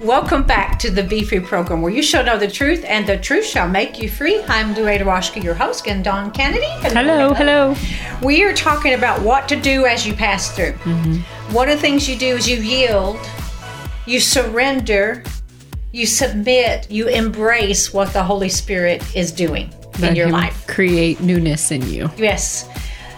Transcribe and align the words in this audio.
Welcome 0.00 0.44
back 0.44 0.78
to 0.80 0.90
the 0.90 1.02
Be 1.02 1.24
Free 1.24 1.40
program 1.40 1.82
where 1.82 1.90
you 1.92 2.02
shall 2.02 2.22
know 2.24 2.38
the 2.38 2.46
truth 2.48 2.84
and 2.84 3.04
the 3.04 3.18
truth 3.18 3.44
shall 3.44 3.68
make 3.68 4.00
you 4.00 4.08
free. 4.08 4.40
I'm 4.44 4.72
Louada 4.74 5.00
Roshka, 5.02 5.42
your 5.42 5.54
host, 5.54 5.88
and 5.88 6.04
Don 6.04 6.30
Kennedy. 6.30 6.68
Hello, 6.94 7.34
hello. 7.34 7.74
We 8.22 8.44
are 8.44 8.52
talking 8.54 8.94
about 8.94 9.20
what 9.22 9.48
to 9.48 9.56
do 9.56 9.86
as 9.86 10.06
you 10.06 10.14
pass 10.14 10.54
through. 10.54 10.72
Mm-hmm. 10.74 11.52
One 11.52 11.68
of 11.68 11.74
the 11.76 11.80
things 11.80 12.08
you 12.08 12.16
do 12.16 12.36
is 12.36 12.48
you 12.48 12.58
yield, 12.58 13.18
you 14.06 14.20
surrender, 14.20 15.24
you 15.90 16.06
submit, 16.06 16.88
you 16.88 17.08
embrace 17.08 17.92
what 17.92 18.12
the 18.12 18.22
Holy 18.22 18.48
Spirit 18.50 19.02
is 19.16 19.32
doing 19.32 19.68
in 19.96 20.00
Let 20.00 20.16
your 20.16 20.26
him 20.26 20.32
life. 20.32 20.64
Create 20.68 21.20
newness 21.20 21.72
in 21.72 21.82
you. 21.90 22.08
Yes. 22.16 22.68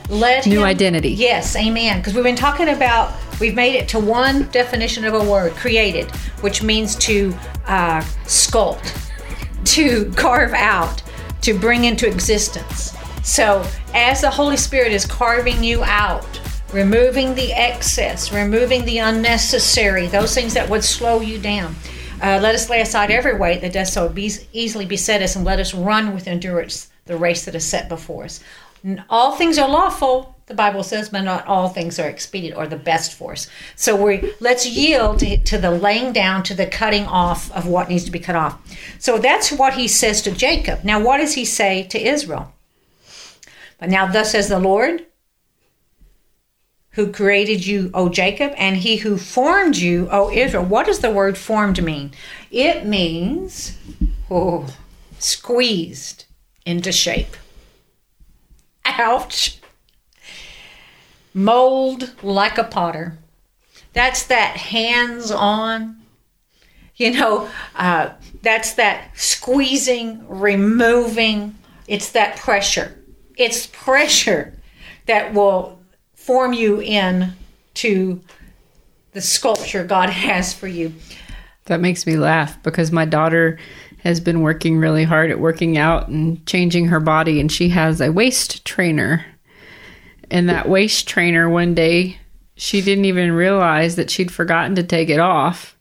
Let 0.09 0.47
New 0.47 0.61
him- 0.61 0.65
identity. 0.67 1.11
Yes, 1.11 1.55
amen. 1.57 1.99
Because 1.99 2.15
we've 2.15 2.25
been 2.25 2.37
talking 2.37 2.71
about, 2.71 3.13
we've 3.41 3.55
made 3.55 3.75
it 3.75 3.89
to 3.89 3.99
one 3.99 4.49
definition 4.51 5.05
of 5.05 5.15
a 5.15 5.25
word, 5.25 5.53
created, 5.55 6.11
which 6.43 6.63
means 6.63 6.95
to 6.97 7.35
uh, 7.67 8.01
sculpt, 8.25 9.11
to 9.65 10.11
carve 10.13 10.53
out, 10.53 11.03
to 11.43 11.59
bring 11.59 11.85
into 11.85 12.07
existence. 12.07 12.95
So 13.23 13.67
as 13.95 14.21
the 14.21 14.31
Holy 14.31 14.57
Spirit 14.57 14.93
is 14.93 15.07
carving 15.07 15.65
you 15.65 15.83
out, 15.85 16.41
removing 16.73 17.35
the 17.35 17.53
excess, 17.53 18.33
removing 18.33 18.85
the 18.85 18.99
unnecessary, 18.99 20.07
those 20.07 20.35
things 20.35 20.55
that 20.55 20.69
would 20.69 20.85
slow 20.85 21.21
you 21.21 21.39
down. 21.39 21.75
Uh, 22.23 22.39
let 22.41 22.55
us 22.55 22.69
lay 22.69 22.81
aside 22.81 23.11
every 23.11 23.35
weight 23.37 23.63
that 23.63 23.73
does 23.73 23.93
so 23.93 24.09
be- 24.09 24.31
easily 24.53 24.85
beset 24.85 25.23
us, 25.23 25.37
and 25.37 25.45
let 25.45 25.59
us 25.59 25.75
run 25.75 26.15
with 26.15 26.29
endurance 26.29 26.89
the 27.07 27.17
race 27.17 27.45
that 27.45 27.55
is 27.55 27.65
set 27.65 27.89
before 27.89 28.25
us. 28.25 28.41
All 29.09 29.37
things 29.37 29.59
are 29.59 29.69
lawful, 29.69 30.35
the 30.47 30.55
Bible 30.55 30.83
says, 30.83 31.09
but 31.09 31.23
not 31.23 31.47
all 31.47 31.69
things 31.69 31.99
are 31.99 32.09
expedient 32.09 32.57
or 32.57 32.67
the 32.67 32.77
best 32.77 33.15
for 33.15 33.33
us. 33.33 33.49
So 33.77 33.95
we 33.95 34.33
let's 34.41 34.67
yield 34.67 35.21
to, 35.21 35.37
to 35.37 35.59
the 35.59 35.71
laying 35.71 36.13
down, 36.13 36.43
to 36.45 36.55
the 36.55 36.67
cutting 36.67 37.05
off 37.07 37.53
of 37.53 37.67
what 37.67 37.89
needs 37.89 38.05
to 38.05 38.11
be 38.11 38.19
cut 38.19 38.35
off. 38.35 38.59
So 38.99 39.19
that's 39.19 39.53
what 39.53 39.75
he 39.75 39.87
says 39.87 40.23
to 40.23 40.33
Jacob. 40.33 40.83
Now, 40.83 41.01
what 41.01 41.19
does 41.19 41.35
he 41.35 41.45
say 41.45 41.85
to 41.85 42.05
Israel? 42.05 42.53
But 43.79 43.91
now, 43.91 44.07
thus 44.11 44.33
says 44.33 44.49
the 44.49 44.59
Lord, 44.59 45.07
who 46.93 47.13
created 47.13 47.65
you, 47.65 47.91
O 47.95 48.09
Jacob, 48.09 48.53
and 48.57 48.77
he 48.77 48.97
who 48.97 49.17
formed 49.17 49.77
you, 49.77 50.09
O 50.11 50.31
Israel. 50.31 50.65
What 50.65 50.87
does 50.87 50.99
the 50.99 51.13
word 51.13 51.39
formed 51.39 51.83
mean? 51.83 52.13
It 52.51 52.85
means 52.85 53.79
oh, 54.29 54.67
squeezed 55.19 56.25
into 56.67 56.91
shape. 56.91 57.37
Ouch. 58.99 59.59
Mold 61.33 62.15
like 62.23 62.59
a 62.59 62.65
potter. 62.65 63.19
That's 63.93 64.27
that 64.27 64.57
hands 64.57 65.31
on. 65.31 65.97
You 66.97 67.13
know, 67.13 67.49
uh, 67.77 68.11
that's 68.43 68.75
that 68.75 69.17
squeezing, 69.17 70.27
removing. 70.29 71.57
It's 71.87 72.13
that 72.13 72.37
pressure. 72.37 72.97
It's 73.37 73.67
pressure 73.69 74.59
that 75.07 75.33
will 75.33 75.81
form 76.15 76.53
you 76.53 76.81
in 76.81 77.33
to 77.75 78.21
the 79.13 79.21
sculpture 79.21 79.85
God 79.85 80.11
has 80.11 80.53
for 80.53 80.69
you. 80.69 80.93
That 81.67 81.81
makes 81.81 82.07
me 82.07 82.17
laugh 82.17 82.63
because 82.63 82.91
my 82.93 83.05
daughter 83.05 83.59
has 84.03 84.21
been 84.21 84.41
working 84.41 84.79
really 84.79 85.05
hard 85.05 85.31
at 85.31 85.41
working 85.41 85.77
out 85.77 86.09
and 86.09 86.45
changing 86.47 86.87
her 86.89 87.01
body, 87.01 87.41
and 87.41 87.51
she 87.51 87.69
has 87.71 88.01
a 88.01 88.13
waist 88.13 88.65
trainer. 88.65 89.25
And 90.31 90.49
that 90.49 90.69
waist 90.69 91.09
trainer, 91.09 91.49
one 91.49 91.75
day, 91.75 92.19
she 92.55 92.81
didn't 92.81 93.07
even 93.07 93.33
realize 93.33 93.97
that 93.97 94.11
she'd 94.11 94.33
forgotten 94.33 94.75
to 94.77 94.83
take 94.83 95.09
it 95.09 95.19
off 95.19 95.77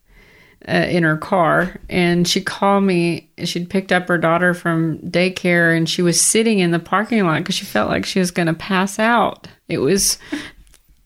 uh, 0.67 0.71
in 0.71 1.03
her 1.03 1.17
car. 1.17 1.79
And 1.89 2.27
she 2.27 2.41
called 2.41 2.83
me. 2.83 3.29
She'd 3.43 3.69
picked 3.69 3.91
up 3.91 4.07
her 4.07 4.17
daughter 4.17 4.53
from 4.53 4.97
daycare, 4.99 5.75
and 5.75 5.87
she 5.87 6.01
was 6.01 6.19
sitting 6.19 6.59
in 6.59 6.71
the 6.71 6.79
parking 6.79 7.23
lot 7.23 7.39
because 7.39 7.55
she 7.55 7.65
felt 7.65 7.89
like 7.89 8.05
she 8.05 8.19
was 8.19 8.31
going 8.31 8.47
to 8.47 8.53
pass 8.53 8.97
out. 8.97 9.47
It 9.67 9.77
was 9.77 10.17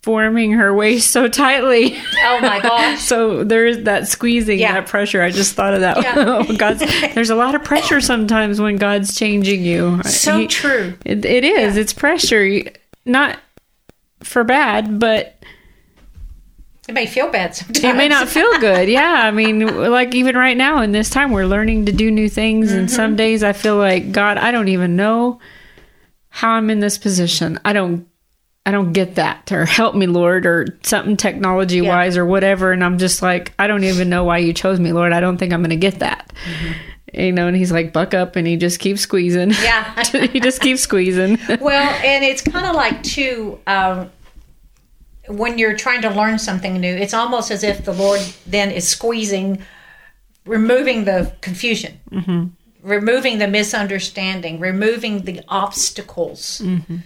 forming 0.04 0.52
her 0.52 0.74
waist 0.74 1.12
so 1.12 1.28
tightly. 1.28 1.98
Oh 2.26 2.40
my 2.42 2.60
gosh. 2.60 3.00
So 3.14 3.44
there's 3.44 3.84
that 3.86 4.08
squeezing, 4.08 4.60
Yeah. 4.60 4.74
that 4.74 4.88
pressure. 4.88 5.22
I 5.22 5.32
just 5.32 5.56
thought 5.56 5.74
of 5.74 5.80
that. 5.82 6.02
Yeah. 6.04 6.14
Oh, 6.18 6.58
God's, 6.58 6.80
there's 7.16 7.30
a 7.30 7.36
lot 7.36 7.56
of 7.56 7.64
pressure 7.64 8.02
sometimes 8.02 8.60
when 8.62 8.76
God's 8.78 9.16
changing 9.16 9.64
you. 9.64 10.04
So 10.04 10.40
He- 10.40 10.48
true. 10.48 10.94
It, 11.06 11.24
it 11.26 11.44
is. 11.44 11.76
Yeah. 11.76 11.82
It's 11.82 11.94
pressure. 11.94 12.62
Not 13.06 13.40
for 14.24 14.44
bad, 14.44 15.00
but 15.00 15.42
It 16.88 16.94
may 16.94 17.06
feel 17.06 17.30
bad 17.32 17.56
sometimes. 17.56 17.84
it 17.84 17.96
may 17.96 18.08
not 18.10 18.28
feel 18.28 18.60
good. 18.60 18.90
Yeah. 18.90 19.22
I 19.24 19.32
mean, 19.32 19.90
like 19.90 20.14
even 20.16 20.36
right 20.36 20.58
now 20.58 20.82
in 20.82 20.92
this 20.92 21.10
time, 21.10 21.32
we're 21.32 21.46
learning 21.46 21.86
to 21.86 21.92
do 21.94 22.12
new 22.12 22.28
things. 22.30 22.72
And 22.74 22.88
Mm-hmm. 22.88 22.96
some 22.96 23.16
days 23.16 23.42
I 23.44 23.54
feel 23.54 23.78
like, 23.78 24.12
God, 24.12 24.38
I 24.38 24.52
don't 24.52 24.68
even 24.68 24.96
know 24.98 25.40
how 26.30 26.52
I'm 26.52 26.70
in 26.70 26.80
this 26.82 26.98
position. 26.98 27.58
I 27.64 27.72
don't. 27.74 28.06
I 28.66 28.72
don't 28.72 28.94
get 28.94 29.16
that, 29.16 29.52
or 29.52 29.66
help 29.66 29.94
me, 29.94 30.08
Lord, 30.08 30.46
or 30.46 30.80
something 30.84 31.18
technology 31.18 31.82
wise, 31.82 32.16
or 32.16 32.26
whatever. 32.26 32.72
And 32.72 32.82
I'm 32.82 32.98
just 32.98 33.22
like, 33.22 33.54
I 33.60 33.68
don't 33.68 33.84
even 33.84 34.08
know 34.08 34.24
why 34.24 34.38
you 34.38 34.54
chose 34.54 34.80
me, 34.80 34.94
Lord. 34.94 35.12
I 35.12 35.20
don't 35.20 35.38
think 35.38 35.52
I'm 35.52 35.60
going 35.60 35.72
to 35.72 35.76
get 35.76 36.00
that. 36.00 36.32
Mm-hmm. 36.46 37.20
You 37.20 37.32
know, 37.34 37.48
and 37.48 37.58
he's 37.58 37.74
like, 37.74 37.92
buck 37.92 38.14
up, 38.14 38.38
and 38.38 38.48
he 38.48 38.56
just 38.56 38.80
keeps 38.80 39.02
squeezing. 39.02 39.52
Yeah. 39.52 40.04
he 40.28 40.40
just 40.40 40.62
keeps 40.62 40.82
squeezing. 40.82 41.40
well, 41.60 41.90
and 42.06 42.24
it's 42.24 42.42
kind 42.42 42.66
of 42.66 42.74
like 42.74 43.04
too 43.04 43.60
um, 43.68 44.10
when 45.28 45.58
you're 45.58 45.76
trying 45.76 46.02
to 46.04 46.10
learn 46.10 46.40
something 46.40 46.80
new. 46.80 46.96
It's 46.96 47.14
almost 47.14 47.52
as 47.52 47.64
if 47.66 47.84
the 47.84 47.94
Lord 47.94 48.22
then 48.48 48.72
is 48.72 48.88
squeezing, 48.88 49.62
removing 50.46 51.04
the 51.04 51.34
confusion, 51.42 52.00
mm-hmm. 52.10 52.46
removing 52.82 53.40
the 53.40 53.48
misunderstanding, 53.48 54.62
removing 54.62 55.24
the 55.26 55.42
obstacles 55.50 56.62
mm-hmm. 56.64 56.98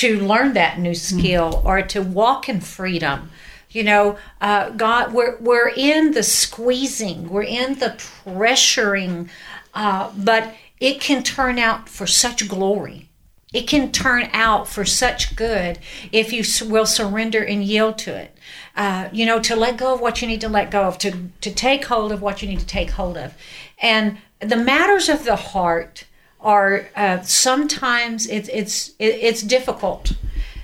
To 0.00 0.18
learn 0.18 0.54
that 0.54 0.78
new 0.78 0.94
skill 0.94 1.60
or 1.62 1.82
to 1.82 2.00
walk 2.00 2.48
in 2.48 2.58
freedom. 2.58 3.30
You 3.68 3.84
know, 3.84 4.18
uh, 4.40 4.70
God, 4.70 5.12
we're 5.12 5.36
we're 5.40 5.68
in 5.68 6.12
the 6.12 6.22
squeezing, 6.22 7.28
we're 7.28 7.42
in 7.42 7.78
the 7.78 7.90
pressuring, 8.24 9.28
uh, 9.74 10.10
but 10.16 10.54
it 10.80 11.02
can 11.02 11.22
turn 11.22 11.58
out 11.58 11.86
for 11.86 12.06
such 12.06 12.48
glory. 12.48 13.10
It 13.52 13.68
can 13.68 13.92
turn 13.92 14.30
out 14.32 14.68
for 14.68 14.86
such 14.86 15.36
good 15.36 15.78
if 16.12 16.32
you 16.32 16.44
will 16.66 16.86
surrender 16.86 17.44
and 17.44 17.62
yield 17.62 17.98
to 17.98 18.16
it. 18.16 18.38
Uh, 18.74 19.10
you 19.12 19.26
know, 19.26 19.38
to 19.40 19.54
let 19.54 19.76
go 19.76 19.92
of 19.92 20.00
what 20.00 20.22
you 20.22 20.28
need 20.28 20.40
to 20.40 20.48
let 20.48 20.70
go 20.70 20.84
of, 20.84 20.96
to 20.98 21.28
to 21.42 21.50
take 21.52 21.84
hold 21.84 22.10
of 22.10 22.22
what 22.22 22.40
you 22.40 22.48
need 22.48 22.60
to 22.60 22.66
take 22.66 22.92
hold 22.92 23.18
of, 23.18 23.34
and 23.82 24.16
the 24.38 24.56
matters 24.56 25.10
of 25.10 25.24
the 25.24 25.36
heart 25.36 26.06
are 26.42 26.88
uh, 26.96 27.20
sometimes 27.22 28.26
it's 28.26 28.48
it's 28.48 28.88
it, 28.98 29.16
it's 29.20 29.42
difficult 29.42 30.12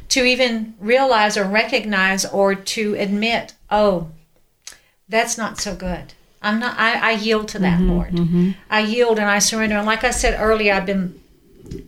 to 0.09 0.25
even 0.25 0.75
realize 0.81 1.37
or 1.37 1.45
recognize 1.45 2.25
or 2.25 2.55
to 2.55 2.95
admit. 2.95 3.55
Oh, 3.71 4.09
that's 5.09 5.37
not 5.37 5.59
so 5.59 5.75
good. 5.75 6.15
I'm 6.43 6.61
not. 6.61 6.79
I, 6.79 7.11
I 7.11 7.13
yield 7.13 7.49
to 7.49 7.59
that, 7.61 7.81
Lord. 7.81 8.15
I 8.71 8.81
yield 8.81 9.19
and 9.19 9.29
I 9.29 9.39
surrender. 9.39 9.77
And 9.77 9.87
like 9.87 10.05
I 10.05 10.11
said 10.11 10.39
earlier, 10.41 10.75
I've 10.75 10.87
been 10.87 11.21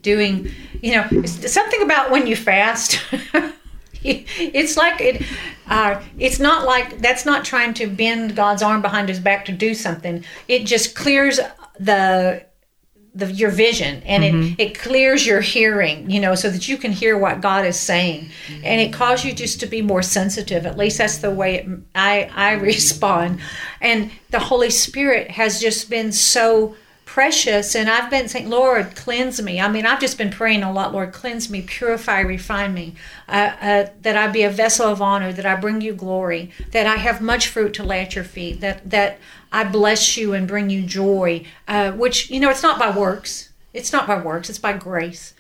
doing. 0.03 0.51
You 0.81 0.95
know, 0.95 1.23
something 1.25 1.83
about 1.83 2.11
when 2.11 2.27
you 2.27 2.37
fast. 2.37 3.01
it's 4.05 4.77
like 4.77 5.01
it. 5.01 5.23
Uh, 5.69 6.03
it's 6.19 6.39
not 6.39 6.65
like 6.67 6.99
that's 6.99 7.27
not 7.27 7.45
trying 7.45 7.75
to 7.75 7.87
bend 7.87 8.37
God's 8.37 8.63
arm 8.63 8.83
behind 8.83 9.09
His 9.09 9.21
back 9.21 9.45
to 9.47 9.53
do 9.53 9.75
something. 9.75 10.25
It 10.47 10.65
just 10.65 10.95
clears 10.95 11.41
the 11.79 12.45
the, 13.19 13.33
your 13.33 13.51
vision 13.51 14.03
and 14.05 14.25
it, 14.25 14.33
mm-hmm. 14.33 14.55
it 14.59 14.79
clears 14.79 15.27
your 15.27 15.41
hearing 15.41 16.09
you 16.09 16.21
know 16.21 16.35
so 16.37 16.49
that 16.49 16.69
you 16.69 16.77
can 16.77 16.93
hear 16.93 17.19
what 17.19 17.41
god 17.41 17.65
is 17.67 17.79
saying. 17.79 18.31
Mm-hmm. 18.47 18.65
And 18.65 18.81
it 18.81 18.93
causes 18.93 19.25
you 19.25 19.33
just 19.33 19.61
to 19.61 19.67
be 19.67 19.83
more 19.83 20.03
sensitive. 20.03 20.65
At 20.67 20.79
least 20.79 20.99
that's 20.99 21.19
the 21.19 21.31
way 21.31 21.57
it, 21.57 21.69
i 21.95 22.31
i 22.35 22.53
respond. 22.71 23.41
And 23.81 24.11
the 24.31 24.39
holy 24.39 24.71
spirit 24.71 25.31
has 25.33 25.61
just 25.61 25.91
been 25.91 26.13
so 26.13 26.77
precious 27.19 27.75
and 27.75 27.91
i've 27.91 28.09
been 28.11 28.29
saying 28.29 28.49
lord 28.49 28.95
cleanse 28.95 29.43
me. 29.43 29.61
I 29.61 29.69
mean 29.69 29.85
i've 29.85 29.99
just 29.99 30.17
been 30.17 30.31
praying 30.31 30.63
a 30.63 30.71
lot 30.71 30.93
lord 30.93 31.13
cleanse 31.13 31.51
me 31.51 31.63
purify 31.63 32.21
refine 32.21 32.73
me 32.73 32.95
uh, 33.29 33.57
uh, 33.61 33.87
that 34.03 34.17
i 34.17 34.29
be 34.29 34.45
a 34.45 34.51
vessel 34.51 34.87
of 34.87 35.03
honor 35.03 35.33
that 35.33 35.45
i 35.45 35.57
bring 35.57 35.81
you 35.81 35.95
glory 35.95 36.53
that 36.71 36.87
i 36.87 36.95
have 36.95 37.21
much 37.21 37.49
fruit 37.49 37.75
to 37.75 37.83
lay 37.83 38.03
at 38.03 38.15
your 38.15 38.23
feet 38.23 38.61
that 38.61 38.89
that 38.89 39.19
i 39.51 39.65
bless 39.65 40.17
you 40.17 40.33
and 40.33 40.47
bring 40.47 40.71
you 40.71 40.81
joy 40.85 41.45
uh, 41.67 41.91
which 41.91 42.31
you 42.31 42.39
know 42.39 42.51
it's 42.51 42.63
not 42.63 42.79
by 42.79 42.97
works. 42.97 43.51
It's 43.75 43.93
not 43.93 44.07
by 44.07 44.23
works. 44.23 44.49
It's 44.49 44.61
by 44.61 44.75
grace 44.75 45.35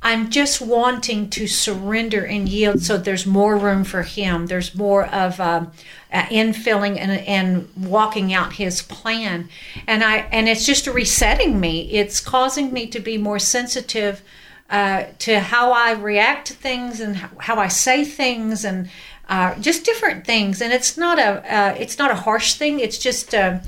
I'm 0.00 0.30
just 0.30 0.60
wanting 0.60 1.28
to 1.30 1.48
surrender 1.48 2.24
and 2.24 2.48
yield 2.48 2.82
so 2.82 2.96
there's 2.96 3.26
more 3.26 3.56
room 3.56 3.82
for 3.82 4.02
Him. 4.02 4.46
There's 4.46 4.74
more 4.74 5.06
of 5.06 5.40
um, 5.40 5.72
uh, 6.12 6.22
infilling 6.24 6.98
and, 6.98 7.10
and 7.10 7.68
walking 7.76 8.32
out 8.32 8.54
His 8.54 8.80
plan. 8.80 9.48
And 9.86 10.04
I 10.04 10.18
and 10.30 10.48
it's 10.48 10.64
just 10.64 10.86
resetting 10.86 11.58
me. 11.58 11.90
It's 11.90 12.20
causing 12.20 12.72
me 12.72 12.86
to 12.88 13.00
be 13.00 13.18
more 13.18 13.40
sensitive 13.40 14.22
uh, 14.70 15.04
to 15.18 15.40
how 15.40 15.72
I 15.72 15.92
react 15.92 16.48
to 16.48 16.54
things 16.54 17.00
and 17.00 17.16
how, 17.16 17.56
I 17.56 17.68
say 17.68 18.04
things 18.04 18.64
and 18.64 18.90
uh, 19.28 19.54
just 19.58 19.84
different 19.84 20.26
things. 20.26 20.60
And 20.60 20.72
it's 20.72 20.96
not 20.96 21.18
a 21.18 21.54
uh, 21.54 21.74
it's 21.78 21.98
not 21.98 22.10
a 22.10 22.16
harsh 22.16 22.54
thing. 22.54 22.78
It's 22.78 22.98
just 22.98 23.34
a, 23.34 23.62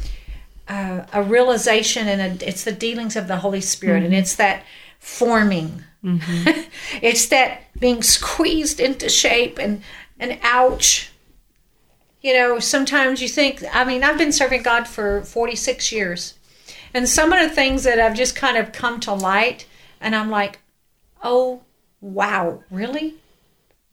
a, 0.69 1.06
a 1.12 1.23
realization, 1.23 2.06
and 2.06 2.41
a, 2.41 2.49
it's 2.49 2.65
the 2.65 2.73
dealings 2.73 3.17
of 3.17 3.29
the 3.29 3.38
Holy 3.38 3.61
Spirit, 3.61 4.05
and 4.05 4.15
it's 4.15 4.37
that 4.37 4.62
forming. 4.99 5.85
Mm-hmm. 6.05 6.61
it's 7.02 7.29
that 7.29 7.62
being 7.79 8.02
squeezed 8.02 8.81
into 8.81 9.08
shape, 9.08 9.58
and 9.58 9.82
and 10.19 10.38
ouch. 10.43 11.11
You 12.23 12.35
know, 12.35 12.58
sometimes 12.58 13.23
you 13.23 13.29
think. 13.29 13.62
I 13.73 13.85
mean, 13.85 14.02
I've 14.02 14.19
been 14.19 14.32
serving 14.32 14.62
God 14.62 14.87
for 14.87 15.23
forty 15.23 15.56
six 15.56 15.93
years, 15.93 16.35
and 16.94 17.08
some 17.08 17.32
of 17.32 17.41
the 17.41 17.55
things 17.55 17.85
that 17.85 17.99
have 17.99 18.14
just 18.14 18.37
kind 18.37 18.56
of 18.56 18.73
come 18.73 19.00
to 19.00 19.12
light, 19.12 19.67
and 20.00 20.14
I'm 20.14 20.31
like, 20.31 20.61
oh 21.23 21.62
wow, 22.00 22.62
really? 22.70 23.17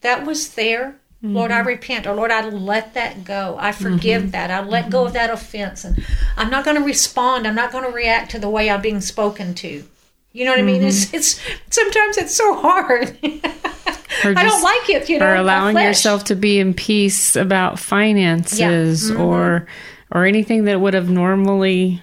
That 0.00 0.24
was 0.24 0.54
there. 0.54 0.98
Lord, 1.20 1.50
I 1.50 1.58
mm-hmm. 1.58 1.68
repent, 1.68 2.06
or 2.06 2.14
Lord, 2.14 2.30
I 2.30 2.48
let 2.48 2.94
that 2.94 3.24
go. 3.24 3.56
I 3.58 3.72
forgive 3.72 4.22
mm-hmm. 4.22 4.30
that. 4.30 4.52
I 4.52 4.62
let 4.62 4.88
go 4.88 5.04
of 5.04 5.14
that 5.14 5.30
offense, 5.30 5.84
and 5.84 6.04
I'm 6.36 6.48
not 6.48 6.64
going 6.64 6.76
to 6.76 6.82
respond. 6.82 7.44
I'm 7.44 7.56
not 7.56 7.72
going 7.72 7.82
to 7.82 7.90
react 7.90 8.30
to 8.32 8.38
the 8.38 8.48
way 8.48 8.70
I'm 8.70 8.80
being 8.80 9.00
spoken 9.00 9.52
to. 9.54 9.82
You 10.32 10.44
know 10.44 10.50
what 10.52 10.60
I 10.60 10.62
mean? 10.62 10.82
It's 10.82 11.12
it's 11.14 11.40
sometimes 11.70 12.16
it's 12.18 12.34
so 12.34 12.54
hard. 12.60 13.16
I 14.24 14.42
don't 14.42 14.62
like 14.62 14.90
it. 14.90 15.08
You 15.08 15.18
know, 15.18 15.26
or 15.26 15.34
allowing 15.36 15.76
yourself 15.76 16.24
to 16.24 16.36
be 16.36 16.58
in 16.58 16.74
peace 16.74 17.34
about 17.36 17.78
finances 17.78 19.10
Mm-hmm. 19.10 19.20
or 19.20 19.66
or 20.12 20.24
anything 20.26 20.64
that 20.64 20.80
would 20.80 20.94
have 20.94 21.10
normally 21.10 22.02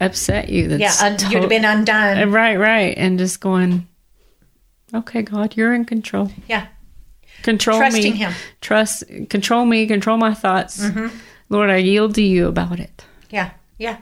upset 0.00 0.48
you. 0.48 0.68
That's 0.68 1.00
Yeah, 1.00 1.06
un- 1.06 1.30
you'd 1.32 1.40
have 1.42 1.48
been 1.48 1.64
Uh, 1.64 1.72
undone. 1.76 2.30
right, 2.30 2.56
right, 2.58 2.94
and 2.96 3.18
just 3.18 3.40
going, 3.40 3.86
okay, 4.94 5.22
God, 5.22 5.56
you're 5.56 5.74
in 5.74 5.84
control. 5.84 6.30
Yeah, 6.48 6.66
Control 7.42 7.78
Trusting 7.78 8.12
me. 8.12 8.18
Him. 8.18 8.32
Trust, 8.60 9.02
control 9.28 9.64
me. 9.64 9.86
Control 9.86 10.16
my 10.16 10.32
thoughts. 10.34 10.80
Mm-hmm. 10.80 11.08
Lord, 11.48 11.70
I 11.70 11.76
yield 11.78 12.14
to 12.14 12.22
you 12.22 12.46
about 12.46 12.78
it. 12.78 13.04
yeah, 13.30 13.50
yeah, 13.78 13.96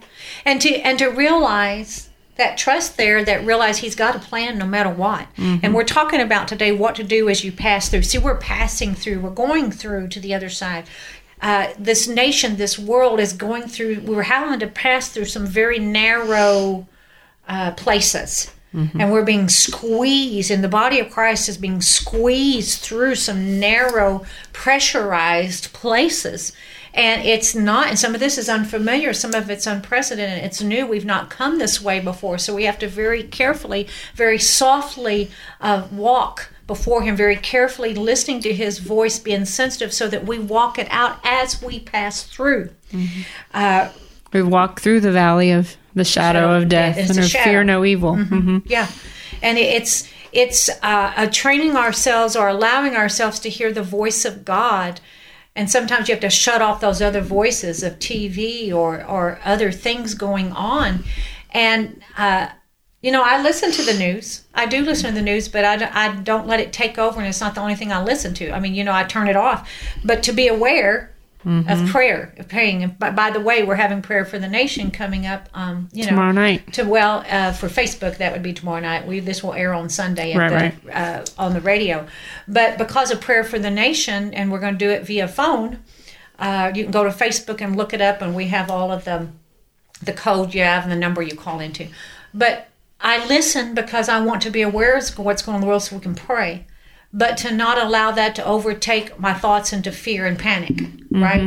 and 0.44 0.61
to 0.61 0.75
and 0.81 0.99
to 0.99 1.08
realize 1.08 2.09
that 2.40 2.58
trust 2.58 2.96
there, 2.96 3.25
that 3.25 3.44
realize 3.46 3.78
He's 3.78 3.94
got 3.94 4.16
a 4.16 4.19
plan 4.19 4.58
no 4.58 4.66
matter 4.66 4.90
what. 4.90 5.26
And 5.62 5.75
we're 5.75 5.84
talking 5.84 6.20
about 6.20 6.48
today 6.48 6.72
what 6.72 6.94
to 6.96 7.04
do 7.04 7.28
as 7.28 7.44
you 7.44 7.52
pass 7.52 7.88
through. 7.88 8.02
See, 8.02 8.19
we're 8.19 8.37
passing 8.38 8.94
through. 8.94 9.20
We're 9.20 9.31
going 9.31 9.70
through 9.70 10.08
to 10.08 10.20
the 10.20 10.34
other 10.34 10.48
side. 10.48 10.84
Uh, 11.40 11.69
this 11.78 12.06
nation, 12.08 12.56
this 12.56 12.78
world 12.78 13.19
is 13.20 13.32
going 13.32 13.62
through. 13.69 14.00
We're 14.00 14.25
having 14.25 14.58
to 14.60 14.66
pass 14.66 15.08
through 15.08 15.26
some 15.26 15.46
very 15.46 15.78
narrow 15.78 16.87
uh, 17.48 17.70
places. 17.72 18.50
And 19.00 19.10
we're 19.12 19.25
being 19.25 19.48
squeezed, 19.48 20.48
and 20.52 20.62
the 20.62 20.69
body 20.69 21.00
of 21.00 21.10
Christ 21.10 21.48
is 21.48 21.58
being 21.58 21.81
squeezed 21.82 22.78
through 22.81 23.16
some 23.16 23.58
narrow, 23.58 24.25
pressurized 24.52 25.72
places. 25.72 26.52
And 26.92 27.25
it's 27.25 27.54
not, 27.54 27.88
and 27.88 27.98
some 27.98 28.14
of 28.14 28.20
this 28.20 28.37
is 28.37 28.48
unfamiliar, 28.48 29.12
some 29.12 29.32
of 29.34 29.48
it's 29.48 29.66
unprecedented, 29.66 30.42
it's 30.44 30.60
new. 30.60 30.87
We've 30.87 31.04
not 31.04 31.31
come 31.31 31.58
this 31.58 31.81
way 31.81 32.00
before. 32.00 32.37
So 32.38 32.54
we 32.54 32.64
have 32.64 32.78
to 32.81 32.88
very 32.88 33.22
carefully, 33.22 33.87
very 34.14 34.38
softly 34.38 35.31
uh, 35.60 35.87
walk 35.92 36.50
before 36.66 37.02
Him, 37.02 37.16
very 37.16 37.37
carefully 37.37 37.94
listening 37.94 38.40
to 38.42 38.52
His 38.52 38.78
voice, 38.81 39.19
being 39.19 39.44
sensitive 39.44 39.92
so 39.92 40.08
that 40.08 40.26
we 40.26 40.38
walk 40.38 40.78
it 40.78 40.88
out 40.90 41.19
as 41.25 41.62
we 41.62 41.78
pass 41.81 42.25
through. 42.25 42.70
Uh, 43.54 43.88
We 44.32 44.43
walk 44.43 44.81
through 44.81 45.00
the 45.00 45.12
valley 45.12 45.50
of 45.52 45.76
the 45.94 46.04
shadow, 46.04 46.40
Shadow 46.40 46.56
of 46.62 46.69
death, 46.69 46.96
death. 46.96 47.16
And 47.16 47.31
fear 47.31 47.64
no 47.64 47.84
evil. 47.84 48.16
hmm 48.16 48.58
Yeah, 48.66 48.88
and 49.43 49.58
it's 49.58 50.08
it's 50.32 50.69
uh, 50.82 51.12
a 51.16 51.26
training 51.28 51.76
ourselves 51.76 52.36
or 52.36 52.48
allowing 52.48 52.94
ourselves 52.94 53.40
to 53.40 53.48
hear 53.48 53.72
the 53.72 53.82
voice 53.82 54.25
of 54.25 54.44
God. 54.44 55.00
And 55.56 55.70
sometimes 55.70 56.08
you 56.08 56.14
have 56.14 56.23
to 56.23 56.31
shut 56.31 56.62
off 56.62 56.81
those 56.81 57.02
other 57.02 57.20
voices 57.20 57.82
of 57.82 57.99
TV 57.99 58.73
or 58.73 59.05
or 59.05 59.41
other 59.44 59.73
things 59.73 60.14
going 60.14 60.52
on. 60.52 61.05
And 61.50 62.02
uh, 62.17 62.49
you 63.02 63.11
know, 63.11 63.23
I 63.23 63.43
listen 63.43 63.73
to 63.73 63.82
the 63.82 63.99
news. 63.99 64.44
I 64.55 64.67
do 64.67 64.82
listen 64.82 65.08
to 65.11 65.14
the 65.14 65.23
news, 65.23 65.49
but 65.49 65.64
I, 65.64 65.91
I 65.93 66.17
don't 66.17 66.47
let 66.47 66.61
it 66.61 66.73
take 66.73 66.99
over. 66.99 67.19
And 67.19 67.29
it's 67.29 67.41
not 67.41 67.55
the 67.55 67.62
only 67.62 67.75
thing 67.75 67.93
I 67.93 68.02
listen 68.02 68.35
to. 68.35 68.52
I 68.52 68.61
mean, 68.61 68.75
you 68.75 68.85
know, 68.85 68.93
I 68.93 69.05
turn 69.05 69.29
it 69.29 69.37
off. 69.37 69.70
But 70.05 70.23
to 70.25 70.32
be 70.32 70.49
aware 70.49 71.09
of 71.44 71.88
prayer, 71.88 72.34
of 72.38 72.48
praying. 72.48 72.82
And 72.82 72.98
by, 72.98 73.10
by 73.10 73.31
the 73.31 73.40
way, 73.40 73.62
we're 73.64 73.75
having 73.76 74.02
prayer 74.02 74.25
for 74.25 74.38
the 74.38 74.48
nation 74.48 74.90
coming 74.90 75.26
up. 75.26 75.48
Um, 75.54 75.88
you 75.92 76.02
know, 76.04 76.10
Tomorrow 76.10 76.32
night. 76.32 76.72
to 76.75 76.84
well 76.84 77.25
uh, 77.28 77.52
for 77.52 77.69
Facebook 77.69 78.19
that 78.19 78.32
would 78.32 78.42
be 78.42 78.52
tomorrow 78.52 78.81
night. 78.81 79.06
We 79.06 79.20
this 79.20 79.42
will 79.42 79.54
air 79.54 79.72
on 79.72 79.88
Sunday 79.88 80.32
at 80.32 80.38
Right, 80.38 80.84
the, 80.84 80.98
Uh, 80.98 81.25
on 81.38 81.54
the 81.54 81.60
radio, 81.60 82.06
but 82.46 82.76
because 82.78 83.10
of 83.10 83.20
prayer 83.20 83.44
for 83.44 83.58
the 83.58 83.70
nation, 83.70 84.34
and 84.34 84.52
we're 84.52 84.60
going 84.60 84.75
to 84.75 84.84
do 84.84 84.90
it 84.90 85.06
via 85.06 85.28
phone. 85.28 85.78
Uh, 86.38 86.72
you 86.75 86.84
can 86.84 86.90
go 86.92 87.04
to 87.04 87.10
Facebook 87.10 87.60
and 87.60 87.76
look 87.76 87.93
it 87.93 88.00
up, 88.00 88.22
and 88.22 88.34
we 88.34 88.46
have 88.48 88.70
all 88.70 88.90
of 88.93 89.04
the 89.04 89.28
the 90.02 90.12
code 90.12 90.54
you 90.54 90.62
have 90.62 90.82
and 90.84 90.93
the 90.93 90.96
number 90.96 91.20
you 91.22 91.36
call 91.36 91.60
into. 91.60 91.86
But 92.32 92.69
I 93.00 93.26
listen 93.26 93.75
because 93.75 94.08
I 94.08 94.20
want 94.20 94.43
to 94.43 94.50
be 94.50 94.62
aware 94.62 94.96
of 94.96 95.19
what's 95.19 95.43
going 95.43 95.56
on 95.56 95.60
in 95.60 95.60
the 95.62 95.66
world, 95.66 95.82
so 95.82 95.96
we 95.96 96.02
can 96.02 96.14
pray. 96.14 96.66
But 97.12 97.36
to 97.38 97.50
not 97.52 97.76
allow 97.76 98.12
that 98.12 98.34
to 98.36 98.44
overtake 98.44 99.18
my 99.18 99.34
thoughts 99.34 99.72
into 99.72 99.90
fear 99.90 100.26
and 100.26 100.38
panic, 100.38 100.78
right? 101.10 101.42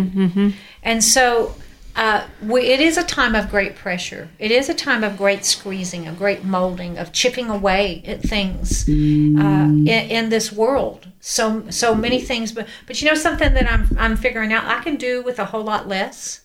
And 0.81 1.01
so 1.03 1.55
uh, 1.95 2.25
we, 2.41 2.61
it 2.63 2.81
is 2.81 2.97
a 2.97 3.03
time 3.03 3.35
of 3.35 3.49
great 3.49 3.75
pressure. 3.75 4.27
It 4.39 4.51
is 4.51 4.67
a 4.67 4.73
time 4.73 5.03
of 5.03 5.15
great 5.15 5.45
squeezing, 5.45 6.07
of 6.07 6.17
great 6.17 6.43
molding, 6.43 6.97
of 6.97 7.13
chipping 7.13 7.49
away 7.49 8.03
at 8.05 8.21
things 8.21 8.83
uh, 8.89 8.91
in, 8.91 9.87
in 9.87 10.29
this 10.29 10.51
world. 10.51 11.07
So 11.19 11.69
so 11.69 11.93
many 11.95 12.19
things, 12.19 12.51
but 12.51 12.67
but 12.87 13.01
you 13.01 13.07
know 13.07 13.15
something 13.15 13.53
that 13.53 13.71
I'm 13.71 13.87
I'm 13.97 14.17
figuring 14.17 14.51
out 14.51 14.65
I 14.65 14.83
can 14.83 14.97
do 14.97 15.21
with 15.23 15.39
a 15.39 15.45
whole 15.45 15.63
lot 15.63 15.87
less. 15.87 16.41